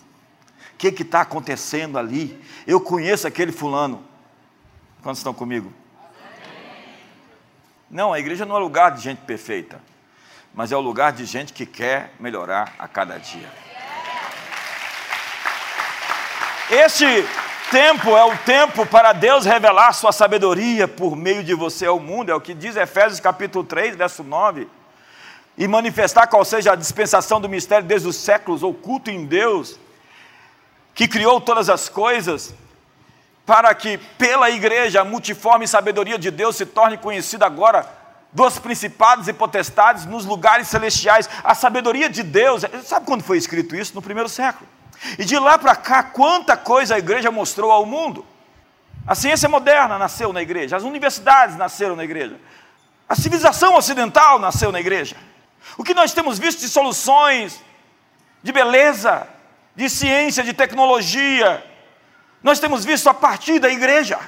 [0.75, 2.39] O que está acontecendo ali?
[2.67, 4.05] Eu conheço aquele fulano.
[5.03, 5.73] Quantos estão comigo?
[7.91, 9.81] Não, a igreja não é lugar de gente perfeita,
[10.53, 13.49] mas é o lugar de gente que quer melhorar a cada dia.
[16.69, 17.07] Este
[17.71, 22.31] tempo é o tempo para Deus revelar sua sabedoria por meio de você ao mundo,
[22.31, 24.69] é o que diz Efésios capítulo 3, verso 9
[25.57, 29.79] e manifestar qual seja a dispensação do mistério desde os séculos, oculto em Deus,
[30.95, 32.55] que criou todas as coisas,
[33.45, 37.87] para que pela igreja a multiforme sabedoria de Deus se torne conhecida agora
[38.33, 41.29] dos principados e potestades nos lugares celestiais.
[41.43, 43.95] A sabedoria de Deus, sabe quando foi escrito isso?
[43.95, 44.69] No primeiro século.
[45.19, 48.27] E de lá para cá, quanta coisa a igreja mostrou ao mundo.
[49.07, 52.37] A ciência moderna nasceu na igreja, as universidades nasceram na igreja,
[53.09, 55.17] a civilização ocidental nasceu na igreja.
[55.77, 57.61] O que nós temos visto de soluções,
[58.43, 59.27] de beleza,
[59.75, 61.65] de ciência, de tecnologia,
[62.43, 64.19] nós temos visto a partir da igreja.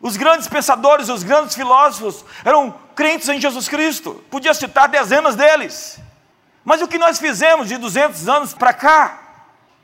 [0.00, 4.22] Os grandes pensadores, os grandes filósofos eram crentes em Jesus Cristo.
[4.30, 5.98] Podia citar dezenas deles.
[6.64, 9.20] Mas o que nós fizemos de 200 anos para cá?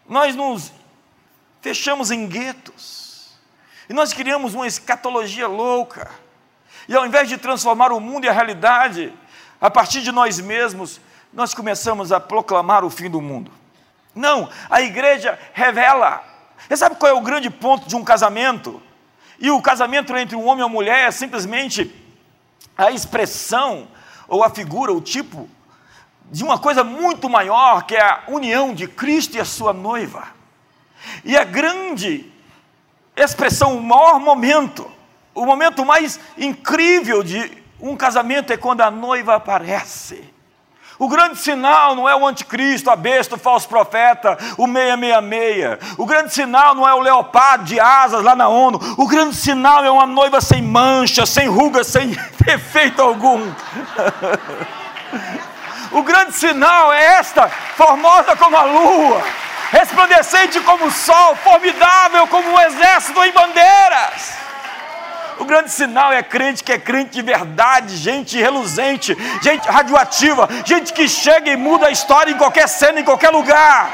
[0.09, 0.73] Nós nos
[1.61, 3.39] fechamos em guetos.
[3.89, 6.11] E nós criamos uma escatologia louca.
[6.89, 9.13] E ao invés de transformar o mundo e a realidade,
[9.61, 11.01] a partir de nós mesmos,
[11.33, 13.51] nós começamos a proclamar o fim do mundo.
[14.14, 16.23] Não, a igreja revela.
[16.66, 18.83] Você sabe qual é o grande ponto de um casamento?
[19.38, 21.94] E o casamento entre um homem e uma mulher é simplesmente
[22.77, 23.88] a expressão,
[24.27, 25.49] ou a figura, o tipo,
[26.31, 30.29] de uma coisa muito maior, que é a união de Cristo e a sua noiva.
[31.25, 32.31] E a grande
[33.16, 34.90] expressão, o maior momento,
[35.35, 40.38] o momento mais incrível de um casamento é quando a noiva aparece.
[40.99, 45.97] O grande sinal não é o anticristo, a besta, o falso profeta, o 666.
[45.97, 48.81] O grande sinal não é o leopardo de asas lá na ONU.
[48.99, 52.09] O grande sinal é uma noiva sem mancha, sem ruga, sem
[52.45, 53.41] defeito algum.
[55.93, 59.23] o grande sinal é esta, formosa como a lua,
[59.71, 64.48] resplandecente como o sol, formidável como um exército em bandeiras.
[65.38, 70.92] O grande sinal é crente que é crente de verdade, gente reluzente, gente radioativa, gente
[70.92, 73.92] que chega e muda a história em qualquer cena, em qualquer lugar.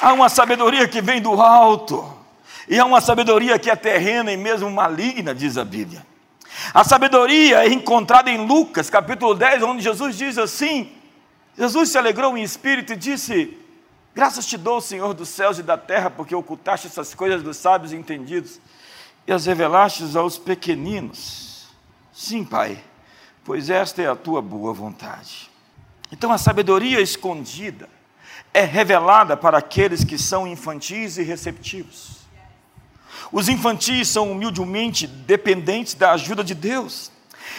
[0.00, 2.12] Há uma sabedoria que vem do alto,
[2.68, 6.04] e há uma sabedoria que é terrena e mesmo maligna, diz a Bíblia.
[6.72, 10.90] A sabedoria é encontrada em Lucas, capítulo 10, onde Jesus diz assim:
[11.56, 13.56] Jesus se alegrou em espírito e disse:
[14.14, 17.92] Graças te dou, Senhor dos céus e da terra, porque ocultaste essas coisas dos sábios
[17.92, 18.60] e entendidos
[19.26, 21.66] e as revelaste aos pequeninos.
[22.12, 22.78] Sim, Pai,
[23.42, 25.50] pois esta é a tua boa vontade.
[26.12, 27.88] Então a sabedoria escondida
[28.52, 32.18] é revelada para aqueles que são infantis e receptivos.
[33.32, 37.10] Os infantis são humildemente dependentes da ajuda de Deus.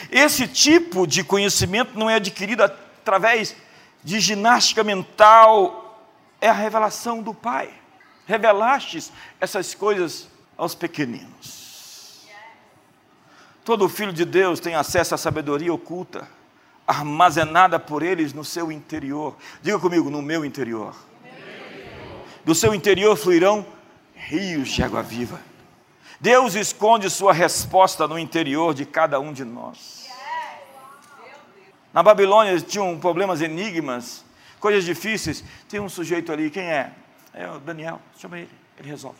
[0.10, 3.54] Esse tipo de conhecimento não é adquirido através
[4.02, 5.85] de ginástica mental,
[6.46, 7.74] é a revelação do Pai.
[8.28, 12.24] Revelastes essas coisas aos pequeninos.
[13.64, 16.28] Todo filho de Deus tem acesso à sabedoria oculta,
[16.86, 19.36] armazenada por eles no seu interior.
[19.62, 20.96] Diga comigo, no meu interior.
[22.44, 23.66] Do seu interior fluirão
[24.14, 25.42] rios de água viva.
[26.22, 30.08] Deus esconde sua resposta no interior de cada um de nós.
[31.92, 34.25] Na Babilônia tinham problemas, enigmas,
[34.60, 35.44] coisas difíceis.
[35.70, 36.92] Tem um sujeito ali, quem é?
[37.34, 39.20] É o Daniel, chama ele, ele resolve.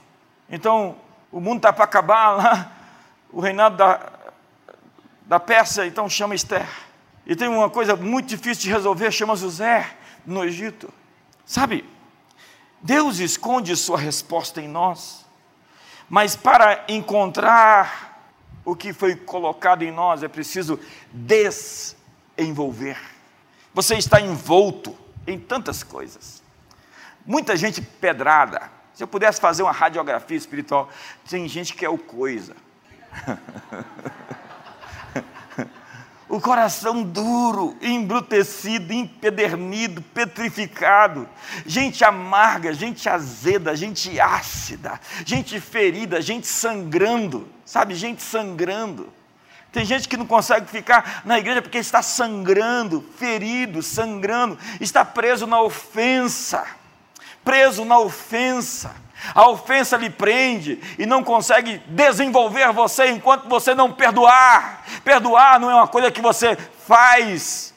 [0.50, 0.96] Então,
[1.32, 2.72] o mundo está para acabar lá,
[3.32, 4.12] o reinado da,
[5.26, 6.68] da Pérsia, então chama Esther.
[7.26, 9.90] E tem uma coisa muito difícil de resolver, chama José,
[10.26, 10.94] no Egito.
[11.46, 11.84] Sabe,
[12.82, 15.26] Deus esconde sua resposta em nós,
[16.10, 18.16] mas para encontrar
[18.64, 20.80] o que foi colocado em nós é preciso
[21.12, 21.96] des
[22.38, 22.98] envolver.
[23.74, 26.44] Você está envolto em tantas coisas.
[27.26, 28.70] Muita gente pedrada.
[28.94, 30.90] Se eu pudesse fazer uma radiografia espiritual,
[31.30, 32.56] tem gente que é o coisa.
[36.30, 41.28] o coração duro, embrutecido, empedernido, petrificado,
[41.66, 49.12] gente amarga, gente azeda, gente ácida, gente ferida, gente sangrando, sabe, gente sangrando.
[49.76, 55.46] Tem gente que não consegue ficar na igreja porque está sangrando, ferido, sangrando, está preso
[55.46, 56.66] na ofensa.
[57.44, 58.96] Preso na ofensa.
[59.34, 64.82] A ofensa lhe prende e não consegue desenvolver você enquanto você não perdoar.
[65.04, 66.56] Perdoar não é uma coisa que você
[66.88, 67.74] faz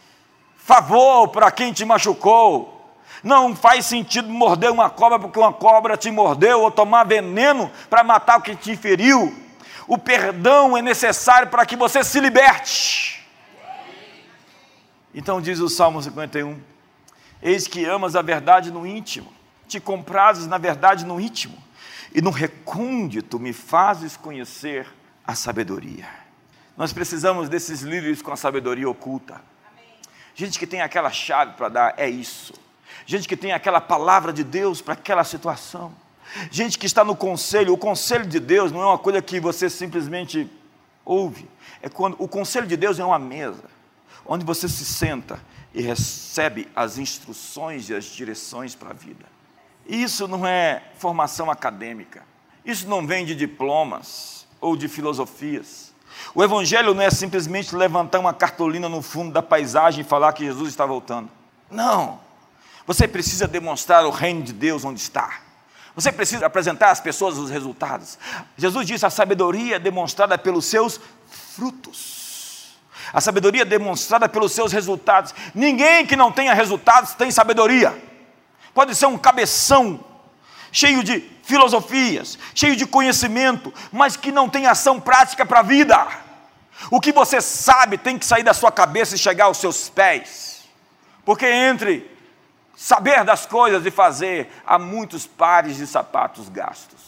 [0.57, 2.95] favor para quem te machucou.
[3.25, 8.05] Não faz sentido morder uma cobra porque uma cobra te mordeu ou tomar veneno para
[8.05, 9.48] matar o que te feriu
[9.89, 13.27] o perdão é necessário para que você se liberte.
[15.15, 16.61] Então diz o Salmo 51:
[17.43, 19.33] Eis que amas a verdade no íntimo,
[19.67, 21.57] te comprases na verdade no íntimo,
[22.15, 24.87] e no recôndito me fazes conhecer
[25.27, 26.07] a sabedoria.
[26.77, 29.41] Nós precisamos desses líderes com a sabedoria oculta.
[30.35, 32.53] Gente que tem aquela chave para dar, é isso.
[33.07, 35.93] Gente que tem aquela palavra de Deus para aquela situação.
[36.51, 39.69] Gente que está no conselho, o conselho de Deus não é uma coisa que você
[39.71, 40.51] simplesmente
[41.05, 41.49] ouve.
[41.83, 43.65] É quando o conselho de Deus é uma mesa
[44.27, 45.41] onde você se senta
[45.75, 49.25] e recebe as instruções e as direções para a vida.
[49.87, 52.23] Isso não é formação acadêmica.
[52.65, 55.95] Isso não vem de diplomas ou de filosofias.
[56.35, 60.45] O evangelho não é simplesmente levantar uma cartolina no fundo da paisagem e falar que
[60.45, 61.31] Jesus está voltando.
[61.71, 62.21] Não.
[62.87, 65.41] Você precisa demonstrar o reino de Deus onde está.
[65.95, 68.19] Você precisa apresentar às pessoas os resultados.
[68.57, 71.01] Jesus disse: a sabedoria é demonstrada pelos seus
[71.55, 72.77] frutos.
[73.13, 75.35] A sabedoria é demonstrada pelos seus resultados.
[75.55, 77.97] Ninguém que não tenha resultados tem sabedoria.
[78.75, 80.05] Pode ser um cabeção,
[80.71, 86.07] cheio de filosofias, cheio de conhecimento, mas que não tem ação prática para a vida.
[86.91, 90.65] O que você sabe tem que sair da sua cabeça e chegar aos seus pés.
[91.25, 92.18] Porque entre
[92.79, 97.01] saber das coisas e fazer, há muitos pares de sapatos gastos.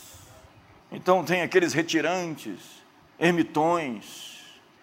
[0.90, 2.59] Então tem aqueles retirantes,
[3.20, 4.40] ermitões,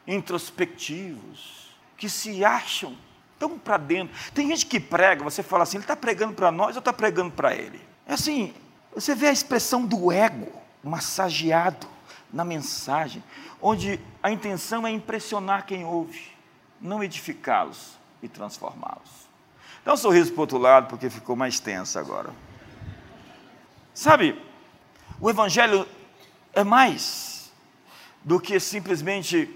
[0.07, 2.95] introspectivos, que se acham
[3.37, 4.15] tão para dentro.
[4.33, 7.31] Tem gente que prega, você fala assim, ele está pregando para nós ou está pregando
[7.31, 7.81] para ele?
[8.05, 8.53] É assim,
[8.95, 11.85] você vê a expressão do ego massageado
[12.31, 13.21] na mensagem,
[13.61, 16.31] onde a intenção é impressionar quem ouve,
[16.79, 19.26] não edificá-los e transformá-los.
[19.87, 22.29] Dá um sorriso para o outro lado, porque ficou mais tenso agora.
[23.93, 24.37] Sabe,
[25.17, 25.87] o Evangelho
[26.51, 27.49] é mais
[28.21, 29.49] do que simplesmente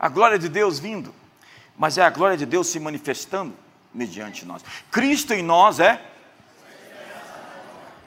[0.00, 1.14] a glória de Deus vindo,
[1.76, 3.52] mas é a glória de Deus se manifestando
[3.92, 4.64] mediante nós.
[4.90, 6.02] Cristo em nós é.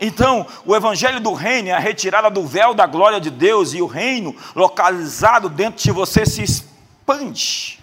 [0.02, 3.82] Então, o evangelho do reino é a retirada do véu da glória de Deus e
[3.84, 7.79] o reino localizado dentro de você se expande.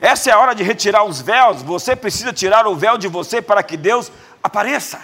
[0.00, 1.62] Essa é a hora de retirar os véus.
[1.62, 4.10] Você precisa tirar o véu de você para que Deus
[4.42, 5.00] apareça.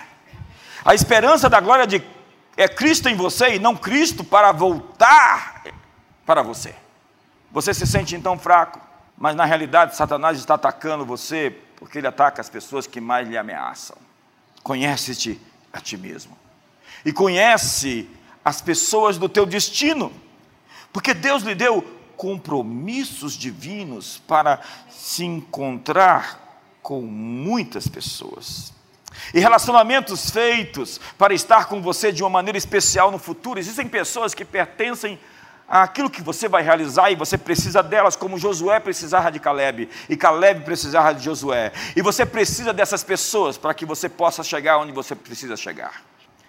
[0.84, 2.02] A esperança da glória de
[2.56, 5.62] é Cristo em você e não Cristo para voltar
[6.26, 6.74] para você.
[7.50, 8.80] Você se sente então fraco,
[9.16, 13.38] mas na realidade Satanás está atacando você porque ele ataca as pessoas que mais lhe
[13.38, 13.96] ameaçam.
[14.62, 15.40] Conhece-te
[15.72, 16.36] a ti mesmo.
[17.04, 18.08] E conhece
[18.44, 20.12] as pessoas do teu destino.
[20.92, 24.60] Porque Deus lhe deu compromissos divinos para
[24.90, 28.74] se encontrar com muitas pessoas.
[29.32, 33.58] E relacionamentos feitos para estar com você de uma maneira especial no futuro.
[33.58, 35.18] Existem pessoas que pertencem
[35.66, 40.14] aquilo que você vai realizar e você precisa delas, como Josué precisava de Caleb e
[40.14, 41.72] Caleb precisava de Josué.
[41.96, 46.02] E você precisa dessas pessoas para que você possa chegar onde você precisa chegar.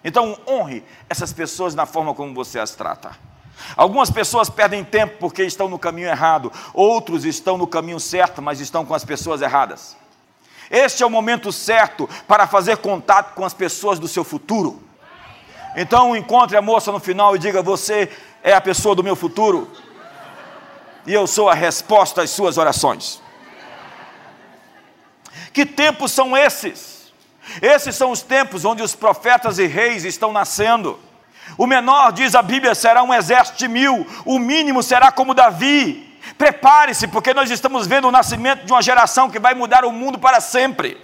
[0.03, 3.30] Então, honre essas pessoas na forma como você as trata.
[3.75, 8.59] Algumas pessoas perdem tempo porque estão no caminho errado, outros estão no caminho certo, mas
[8.59, 9.95] estão com as pessoas erradas.
[10.69, 14.81] Este é o momento certo para fazer contato com as pessoas do seu futuro.
[15.75, 18.09] Então encontre a moça no final e diga: Você
[18.43, 19.69] é a pessoa do meu futuro,
[21.05, 23.21] e eu sou a resposta às suas orações.
[25.53, 27.11] Que tempos são esses?
[27.61, 30.99] Esses são os tempos onde os profetas e reis estão nascendo.
[31.57, 36.09] O menor, diz a Bíblia, será um exército de mil, o mínimo será como Davi.
[36.37, 40.17] Prepare-se, porque nós estamos vendo o nascimento de uma geração que vai mudar o mundo
[40.17, 40.97] para sempre.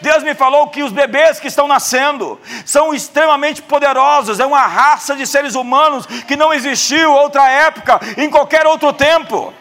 [0.00, 5.14] Deus me falou que os bebês que estão nascendo são extremamente poderosos, é uma raça
[5.14, 9.52] de seres humanos que não existiu outra época, em qualquer outro tempo.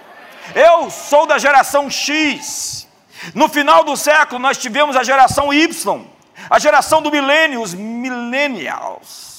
[0.56, 2.88] Eu sou da geração X.
[3.34, 6.02] No final do século, nós tivemos a geração Y,
[6.50, 9.33] a geração do milênio, os millennials,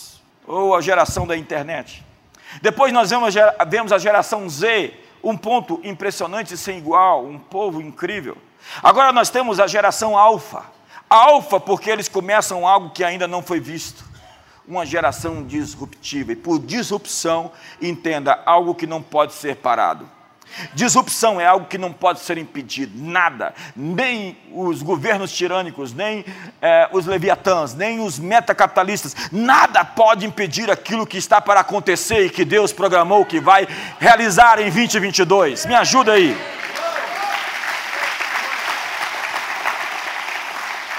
[0.46, 2.04] ou a geração da internet.
[2.60, 4.92] Depois nós vemos a geração Z,
[5.22, 8.36] um ponto impressionante sem igual, um povo incrível.
[8.82, 10.64] Agora nós temos a geração alfa.
[11.08, 14.04] Alfa porque eles começam algo que ainda não foi visto.
[14.66, 16.32] Uma geração disruptiva.
[16.32, 20.08] E por disrupção, entenda algo que não pode ser parado.
[20.74, 26.24] Disrupção é algo que não pode ser impedido, nada, nem os governos tirânicos, nem
[26.62, 32.30] é, os leviatãs, nem os metacapitalistas, nada pode impedir aquilo que está para acontecer e
[32.30, 33.66] que Deus programou que vai
[33.98, 35.66] realizar em 2022.
[35.66, 36.36] Me ajuda aí.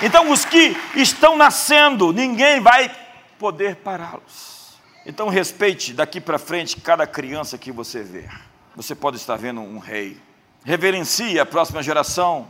[0.01, 2.91] Então, os que estão nascendo, ninguém vai
[3.39, 4.75] poder pará-los.
[5.05, 8.27] Então, respeite daqui para frente cada criança que você vê.
[8.75, 10.17] Você pode estar vendo um rei.
[10.63, 12.47] Reverencie a próxima geração.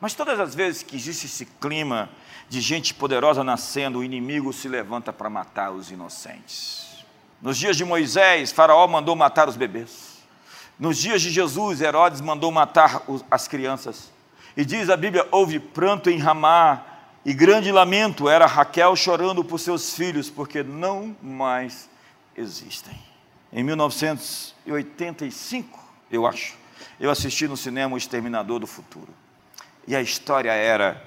[0.00, 2.10] Mas todas as vezes que existe esse clima
[2.48, 7.04] de gente poderosa nascendo, o inimigo se levanta para matar os inocentes.
[7.40, 10.18] Nos dias de Moisés, Faraó mandou matar os bebês.
[10.78, 14.10] Nos dias de Jesus, Herodes mandou matar as crianças.
[14.56, 16.84] E diz a Bíblia: houve pranto em Ramá
[17.24, 18.28] e grande lamento.
[18.28, 21.88] Era Raquel chorando por seus filhos, porque não mais
[22.36, 23.07] existem.
[23.52, 25.78] Em 1985,
[26.10, 26.56] eu acho,
[27.00, 29.08] eu assisti no cinema O Exterminador do Futuro.
[29.86, 31.02] E a história era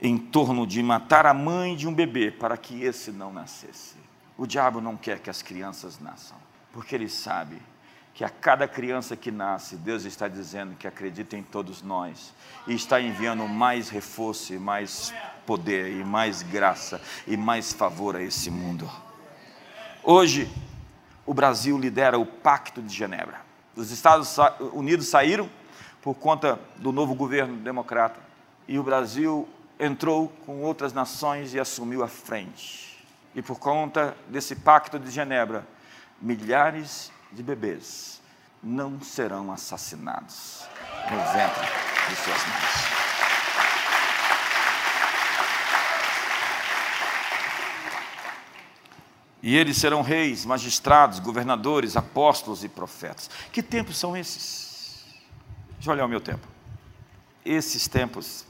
[0.00, 3.94] em torno de matar a mãe de um bebê para que esse não nascesse.
[4.36, 6.36] O diabo não quer que as crianças nasçam,
[6.72, 7.56] porque ele sabe
[8.12, 12.32] que a cada criança que nasce, Deus está dizendo que acredita em todos nós
[12.66, 15.12] e está enviando mais reforço e mais
[15.46, 18.88] poder e mais graça e mais favor a esse mundo.
[20.02, 20.48] Hoje,
[21.26, 23.40] o Brasil lidera o Pacto de Genebra.
[23.76, 24.36] Os Estados
[24.72, 25.50] Unidos saíram
[26.02, 28.20] por conta do novo governo democrata
[28.68, 29.48] e o Brasil
[29.78, 33.04] entrou com outras nações e assumiu a frente.
[33.34, 35.66] E por conta desse Pacto de Genebra,
[36.20, 38.20] milhares de bebês
[38.62, 40.64] não serão assassinados
[41.10, 41.66] no ventre
[42.08, 43.03] de suas mães.
[49.46, 53.28] E eles serão reis, magistrados, governadores, apóstolos e profetas.
[53.52, 55.04] Que tempos são esses?
[55.74, 56.48] Deixa eu olhar o meu tempo.
[57.44, 58.46] Esses tempos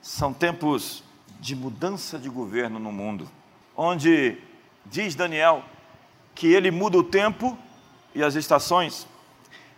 [0.00, 1.04] são tempos
[1.38, 3.30] de mudança de governo no mundo,
[3.76, 4.38] onde
[4.86, 5.62] diz Daniel
[6.34, 7.58] que ele muda o tempo
[8.14, 9.06] e as estações,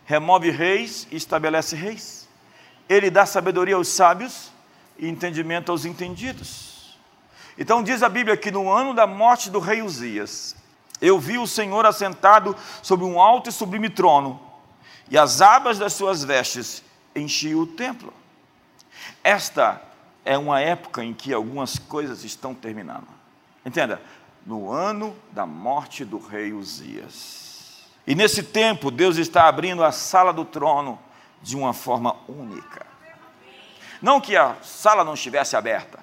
[0.04, 2.28] remove reis e estabelece reis.
[2.88, 4.52] Ele dá sabedoria aos sábios
[4.96, 6.96] e entendimento aos entendidos.
[7.58, 10.59] Então diz a Bíblia que no ano da morte do rei Uzias,
[11.00, 14.40] eu vi o Senhor assentado sobre um alto e sublime trono,
[15.10, 16.82] e as abas das suas vestes
[17.14, 18.12] enchiam o templo.
[19.24, 19.82] Esta
[20.24, 23.08] é uma época em que algumas coisas estão terminando.
[23.64, 24.00] Entenda,
[24.46, 27.88] no ano da morte do rei Uzias.
[28.06, 30.98] E nesse tempo, Deus está abrindo a sala do trono
[31.42, 32.86] de uma forma única.
[34.00, 35.98] Não que a sala não estivesse aberta,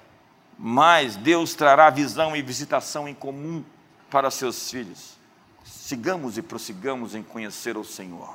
[0.58, 3.64] mas Deus trará visão e visitação em comum
[4.10, 5.16] para seus filhos.
[5.64, 8.34] Sigamos e prossigamos em conhecer o Senhor.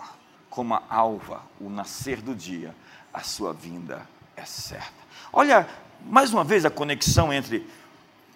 [0.49, 2.75] Como a alva, o nascer do dia,
[3.13, 5.03] a sua vinda é certa.
[5.31, 5.67] Olha,
[6.05, 7.67] mais uma vez, a conexão entre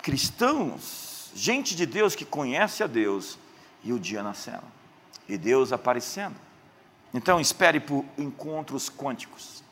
[0.01, 3.37] cristãos, gente de Deus que conhece a Deus,
[3.83, 4.63] e o dia nascendo,
[5.29, 6.35] e Deus aparecendo.
[7.13, 9.63] Então, espere por encontros quânticos,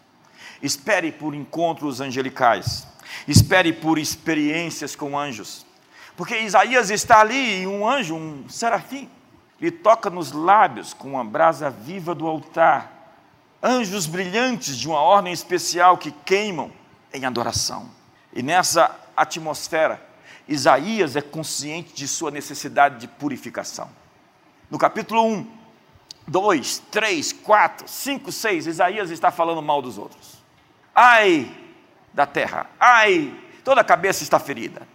[0.61, 2.87] espere por encontros angelicais,
[3.27, 5.64] espere por experiências com anjos,
[6.15, 9.09] porque Isaías está ali, um anjo, um serafim,
[9.59, 12.91] lhe toca nos lábios com a brasa viva do altar,
[13.61, 16.71] anjos brilhantes de uma ordem especial que queimam
[17.13, 17.89] em adoração.
[18.33, 20.01] E nessa atmosfera,
[20.47, 23.89] Isaías é consciente de sua necessidade de purificação.
[24.69, 25.47] No capítulo 1,
[26.27, 30.43] 2, 3, 4, 5, 6, Isaías está falando mal dos outros.
[30.93, 31.51] Ai
[32.13, 34.87] da terra, ai, toda a cabeça está ferida,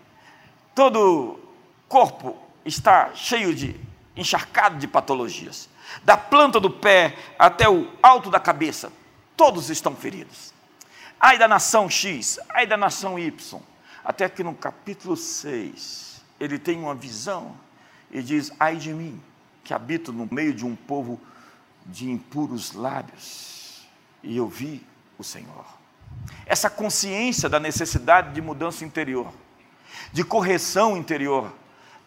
[0.80, 1.38] todo
[1.86, 3.78] corpo está cheio de,
[4.16, 5.68] encharcado de patologias.
[6.02, 8.90] Da planta do pé até o alto da cabeça,
[9.36, 10.54] todos estão feridos.
[11.20, 13.60] Ai da nação X, ai da nação Y.
[14.02, 17.54] Até que no capítulo 6, ele tem uma visão
[18.10, 19.20] e diz: Ai de mim,
[19.62, 21.20] que habito no meio de um povo
[21.84, 23.86] de impuros lábios,
[24.22, 24.82] e eu vi
[25.18, 25.66] o Senhor.
[26.46, 29.30] Essa consciência da necessidade de mudança interior,
[30.12, 31.52] de correção interior,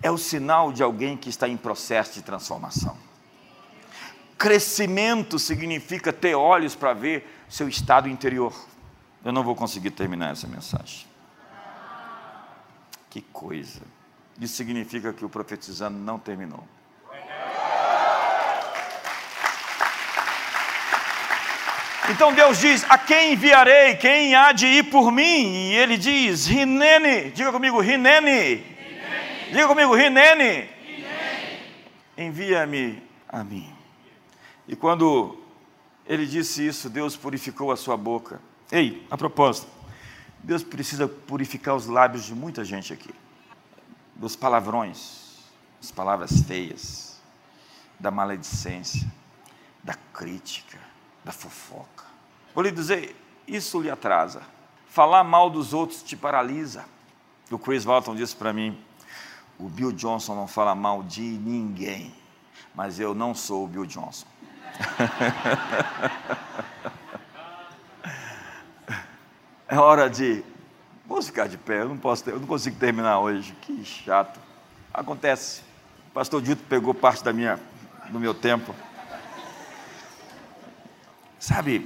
[0.02, 2.98] é o sinal de alguém que está em processo de transformação.
[4.38, 8.54] Crescimento significa ter olhos para ver seu estado interior.
[9.24, 11.08] Eu não vou conseguir terminar essa mensagem.
[13.10, 13.82] Que coisa.
[14.40, 16.68] Isso significa que o profetizando não terminou.
[22.10, 23.96] Então Deus diz: A quem enviarei?
[23.96, 25.72] Quem há de ir por mim?
[25.72, 27.32] E ele diz: Rinene.
[27.32, 28.64] Diga comigo: Rinene.
[29.52, 30.70] Diga comigo: Rinene.
[32.18, 33.74] Envia-me a mim.
[34.68, 35.42] E quando
[36.06, 38.42] ele disse isso, Deus purificou a sua boca.
[38.72, 39.68] Ei, a propósito,
[40.42, 43.14] Deus precisa purificar os lábios de muita gente aqui,
[44.16, 45.38] dos palavrões,
[45.80, 47.22] das palavras feias,
[48.00, 49.10] da maledicência,
[49.84, 50.80] da crítica,
[51.24, 52.06] da fofoca.
[52.54, 53.16] Vou lhe dizer,
[53.48, 54.42] isso lhe atrasa.
[54.88, 56.86] Falar mal dos outros te paralisa.
[57.50, 58.78] O Chris Walton disse para mim:
[59.60, 62.14] o Bill Johnson não fala mal de ninguém,
[62.76, 64.28] mas eu não sou o Bill Johnson.
[69.74, 70.44] É hora de.
[71.08, 73.54] Vamos ficar de pé, eu não, posso, eu não consigo terminar hoje.
[73.60, 74.40] Que chato.
[74.94, 75.62] Acontece.
[76.10, 77.60] O pastor Dito pegou parte da minha,
[78.12, 78.76] do meu tempo.
[81.44, 81.86] Sabe,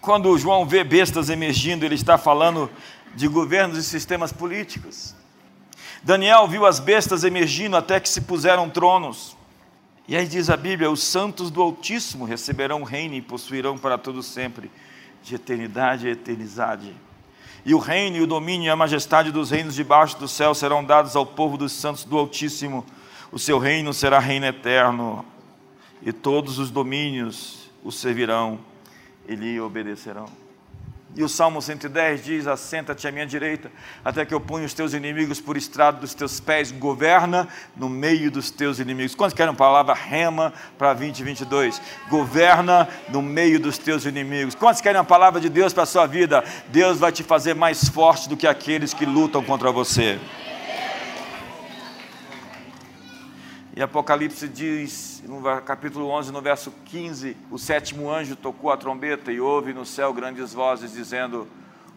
[0.00, 2.68] quando João vê bestas emergindo, ele está falando
[3.14, 5.14] de governos e sistemas políticos.
[6.02, 9.36] Daniel viu as bestas emergindo até que se puseram tronos.
[10.08, 14.20] E aí diz a Bíblia: os santos do Altíssimo receberão reino e possuirão para todo
[14.20, 14.68] sempre
[15.22, 16.92] de eternidade a eternidade.
[17.64, 20.82] E o reino e o domínio e a majestade dos reinos debaixo do céu serão
[20.82, 22.84] dados ao povo dos santos do Altíssimo.
[23.30, 25.24] O seu reino será reino eterno,
[26.02, 28.58] e todos os domínios o servirão
[29.28, 30.26] e lhe obedecerão.
[31.14, 33.70] E o Salmo 110 diz: Assenta-te à minha direita,
[34.04, 38.28] até que eu ponha os teus inimigos por estrado dos teus pés, governa no meio
[38.28, 39.14] dos teus inimigos.
[39.14, 41.80] Quantos querem a palavra rema para 2022?
[42.10, 44.56] Governa no meio dos teus inimigos.
[44.56, 46.44] Quantos querem a palavra de Deus para a sua vida?
[46.68, 50.18] Deus vai te fazer mais forte do que aqueles que lutam contra você.
[53.76, 59.30] E Apocalipse diz, no capítulo 11, no verso 15, o sétimo anjo tocou a trombeta
[59.30, 61.46] e houve no céu grandes vozes dizendo: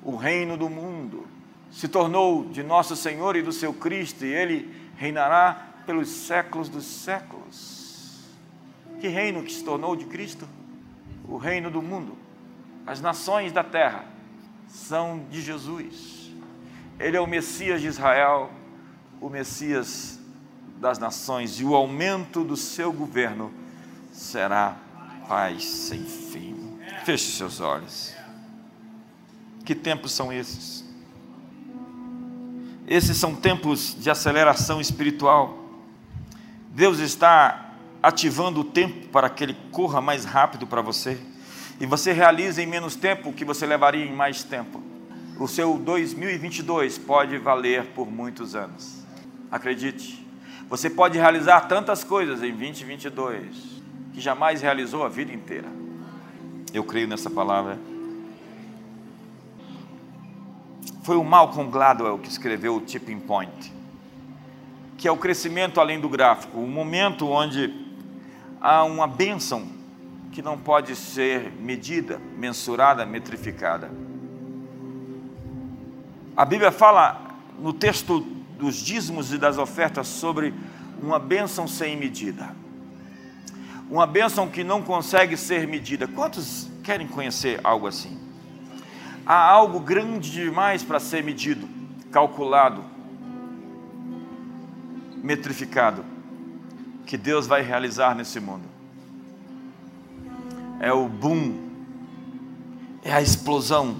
[0.04, 1.26] O reino do mundo
[1.72, 6.84] se tornou de nosso Senhor e do seu Cristo, e ele reinará pelos séculos dos
[6.84, 8.28] séculos.
[9.00, 10.46] Que reino que se tornou de Cristo?
[11.30, 12.18] O reino do mundo.
[12.86, 14.04] As nações da terra
[14.68, 16.30] são de Jesus.
[17.00, 18.52] Ele é o Messias de Israel,
[19.22, 20.19] o Messias
[20.80, 23.52] das nações e o aumento do seu governo
[24.12, 24.78] será
[25.28, 26.80] paz sem fim.
[27.04, 28.14] Feche seus olhos.
[29.66, 30.86] Que tempos são esses?
[32.88, 35.58] Esses são tempos de aceleração espiritual.
[36.72, 41.20] Deus está ativando o tempo para que ele corra mais rápido para você.
[41.80, 44.82] E você realiza em menos tempo o que você levaria em mais tempo.
[45.40, 49.06] O seu 2022 pode valer por muitos anos.
[49.52, 50.28] Acredite,
[50.70, 53.82] você pode realizar tantas coisas em 2022
[54.14, 55.68] que jamais realizou a vida inteira.
[56.72, 57.80] Eu creio nessa palavra.
[61.02, 63.74] Foi o Malcolm Gladwell que escreveu o Tipping Point,
[64.96, 67.74] que é o crescimento além do gráfico, o momento onde
[68.62, 69.68] há uma bênção
[70.32, 73.90] que não pode ser medida, mensurada, metrificada.
[76.38, 77.20] A Bíblia fala
[77.58, 80.54] no texto dos dízimos e das ofertas sobre
[81.02, 82.54] uma bênção sem medida.
[83.90, 86.08] Uma bênção que não consegue ser medida.
[86.08, 88.20] Quantos querem conhecer algo assim?
[89.26, 91.68] Há algo grande demais para ser medido,
[92.12, 92.84] calculado,
[95.24, 96.04] metrificado,
[97.06, 98.68] que Deus vai realizar nesse mundo.
[100.82, 101.70] É o boom,
[103.04, 103.98] é a explosão,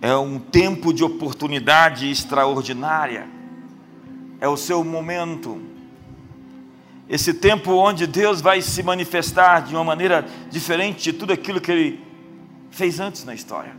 [0.00, 3.35] é um tempo de oportunidade extraordinária,
[4.40, 5.60] é o seu momento,
[7.08, 11.70] esse tempo onde Deus vai se manifestar de uma maneira diferente de tudo aquilo que
[11.70, 12.04] Ele
[12.70, 13.74] fez antes na história.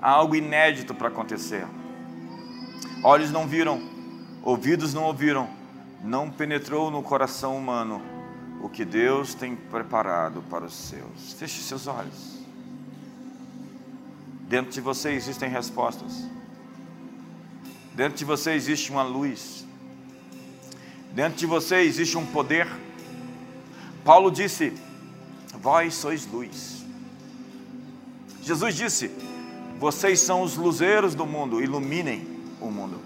[0.00, 1.66] Há algo inédito para acontecer.
[3.02, 3.82] Olhos não viram,
[4.42, 5.48] ouvidos não ouviram,
[6.02, 8.00] não penetrou no coração humano
[8.62, 11.32] o que Deus tem preparado para os seus.
[11.34, 12.38] Feche seus olhos.
[14.48, 16.26] Dentro de você existem respostas.
[18.00, 19.66] Dentro de você existe uma luz.
[21.12, 22.66] Dentro de você existe um poder.
[24.02, 24.72] Paulo disse:
[25.60, 26.82] Vós sois luz.
[28.42, 29.10] Jesus disse:
[29.78, 32.26] Vocês são os luzeiros do mundo, iluminem
[32.58, 32.98] o mundo.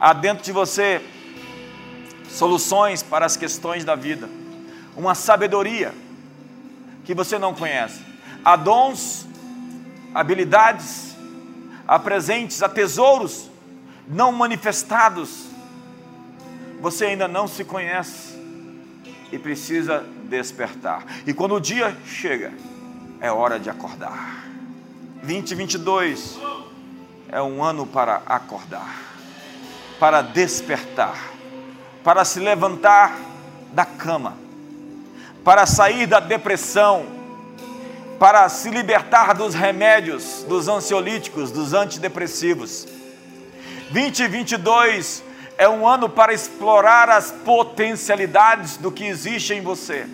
[0.00, 1.00] Há dentro de você
[2.28, 4.28] soluções para as questões da vida,
[4.96, 5.94] uma sabedoria
[7.04, 8.02] que você não conhece.
[8.44, 9.24] Há dons,
[10.12, 11.13] habilidades,
[11.86, 13.50] há presentes, há tesouros
[14.06, 15.46] não manifestados.
[16.80, 18.38] Você ainda não se conhece
[19.32, 21.04] e precisa despertar.
[21.26, 22.52] E quando o dia chega,
[23.20, 24.44] é hora de acordar.
[25.22, 26.38] 2022
[27.28, 28.94] é um ano para acordar,
[29.98, 31.34] para despertar
[32.04, 33.18] para se levantar
[33.72, 34.36] da cama,
[35.42, 37.06] para sair da depressão,
[38.24, 42.88] para se libertar dos remédios, dos ansiolíticos, dos antidepressivos.
[43.90, 45.22] 2022
[45.58, 50.06] é um ano para explorar as potencialidades do que existe em você.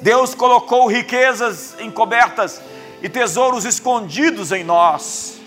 [0.00, 2.62] Deus colocou riquezas encobertas
[3.02, 5.38] e tesouros escondidos em nós.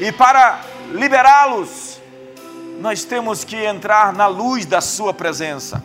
[0.00, 2.00] E para liberá-los,
[2.80, 5.84] nós temos que entrar na luz da Sua presença.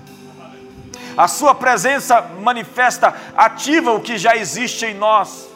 [1.16, 5.47] A Sua presença manifesta, ativa o que já existe em nós.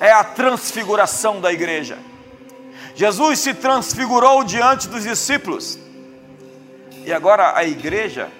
[0.00, 1.98] É a transfiguração da igreja.
[2.94, 5.78] Jesus se transfigurou diante dos discípulos.
[7.04, 8.30] E agora a igreja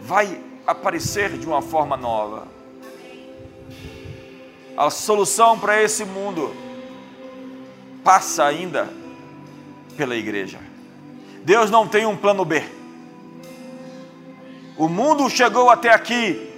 [0.00, 2.46] vai aparecer de uma forma nova.
[4.76, 6.54] A solução para esse mundo
[8.04, 8.88] passa ainda
[9.96, 10.60] pela igreja.
[11.44, 12.77] Deus não tem um plano B.
[14.78, 16.48] O mundo chegou até aqui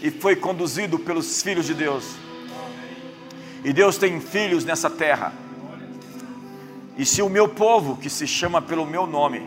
[0.00, 2.04] e foi conduzido pelos filhos de Deus.
[3.64, 5.32] E Deus tem filhos nessa terra.
[6.96, 9.42] E se o meu povo, que se chama pelo meu nome,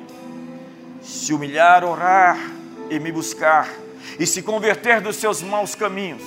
[1.02, 2.38] se humilhar, orar
[2.90, 3.70] e me buscar,
[4.20, 6.24] e se converter dos seus maus caminhos,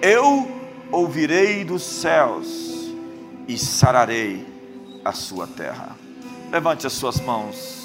[0.00, 0.48] eu
[0.92, 2.92] ouvirei dos céus
[3.48, 4.46] e sararei
[5.04, 5.96] a sua terra.
[6.52, 7.81] Levante as suas mãos.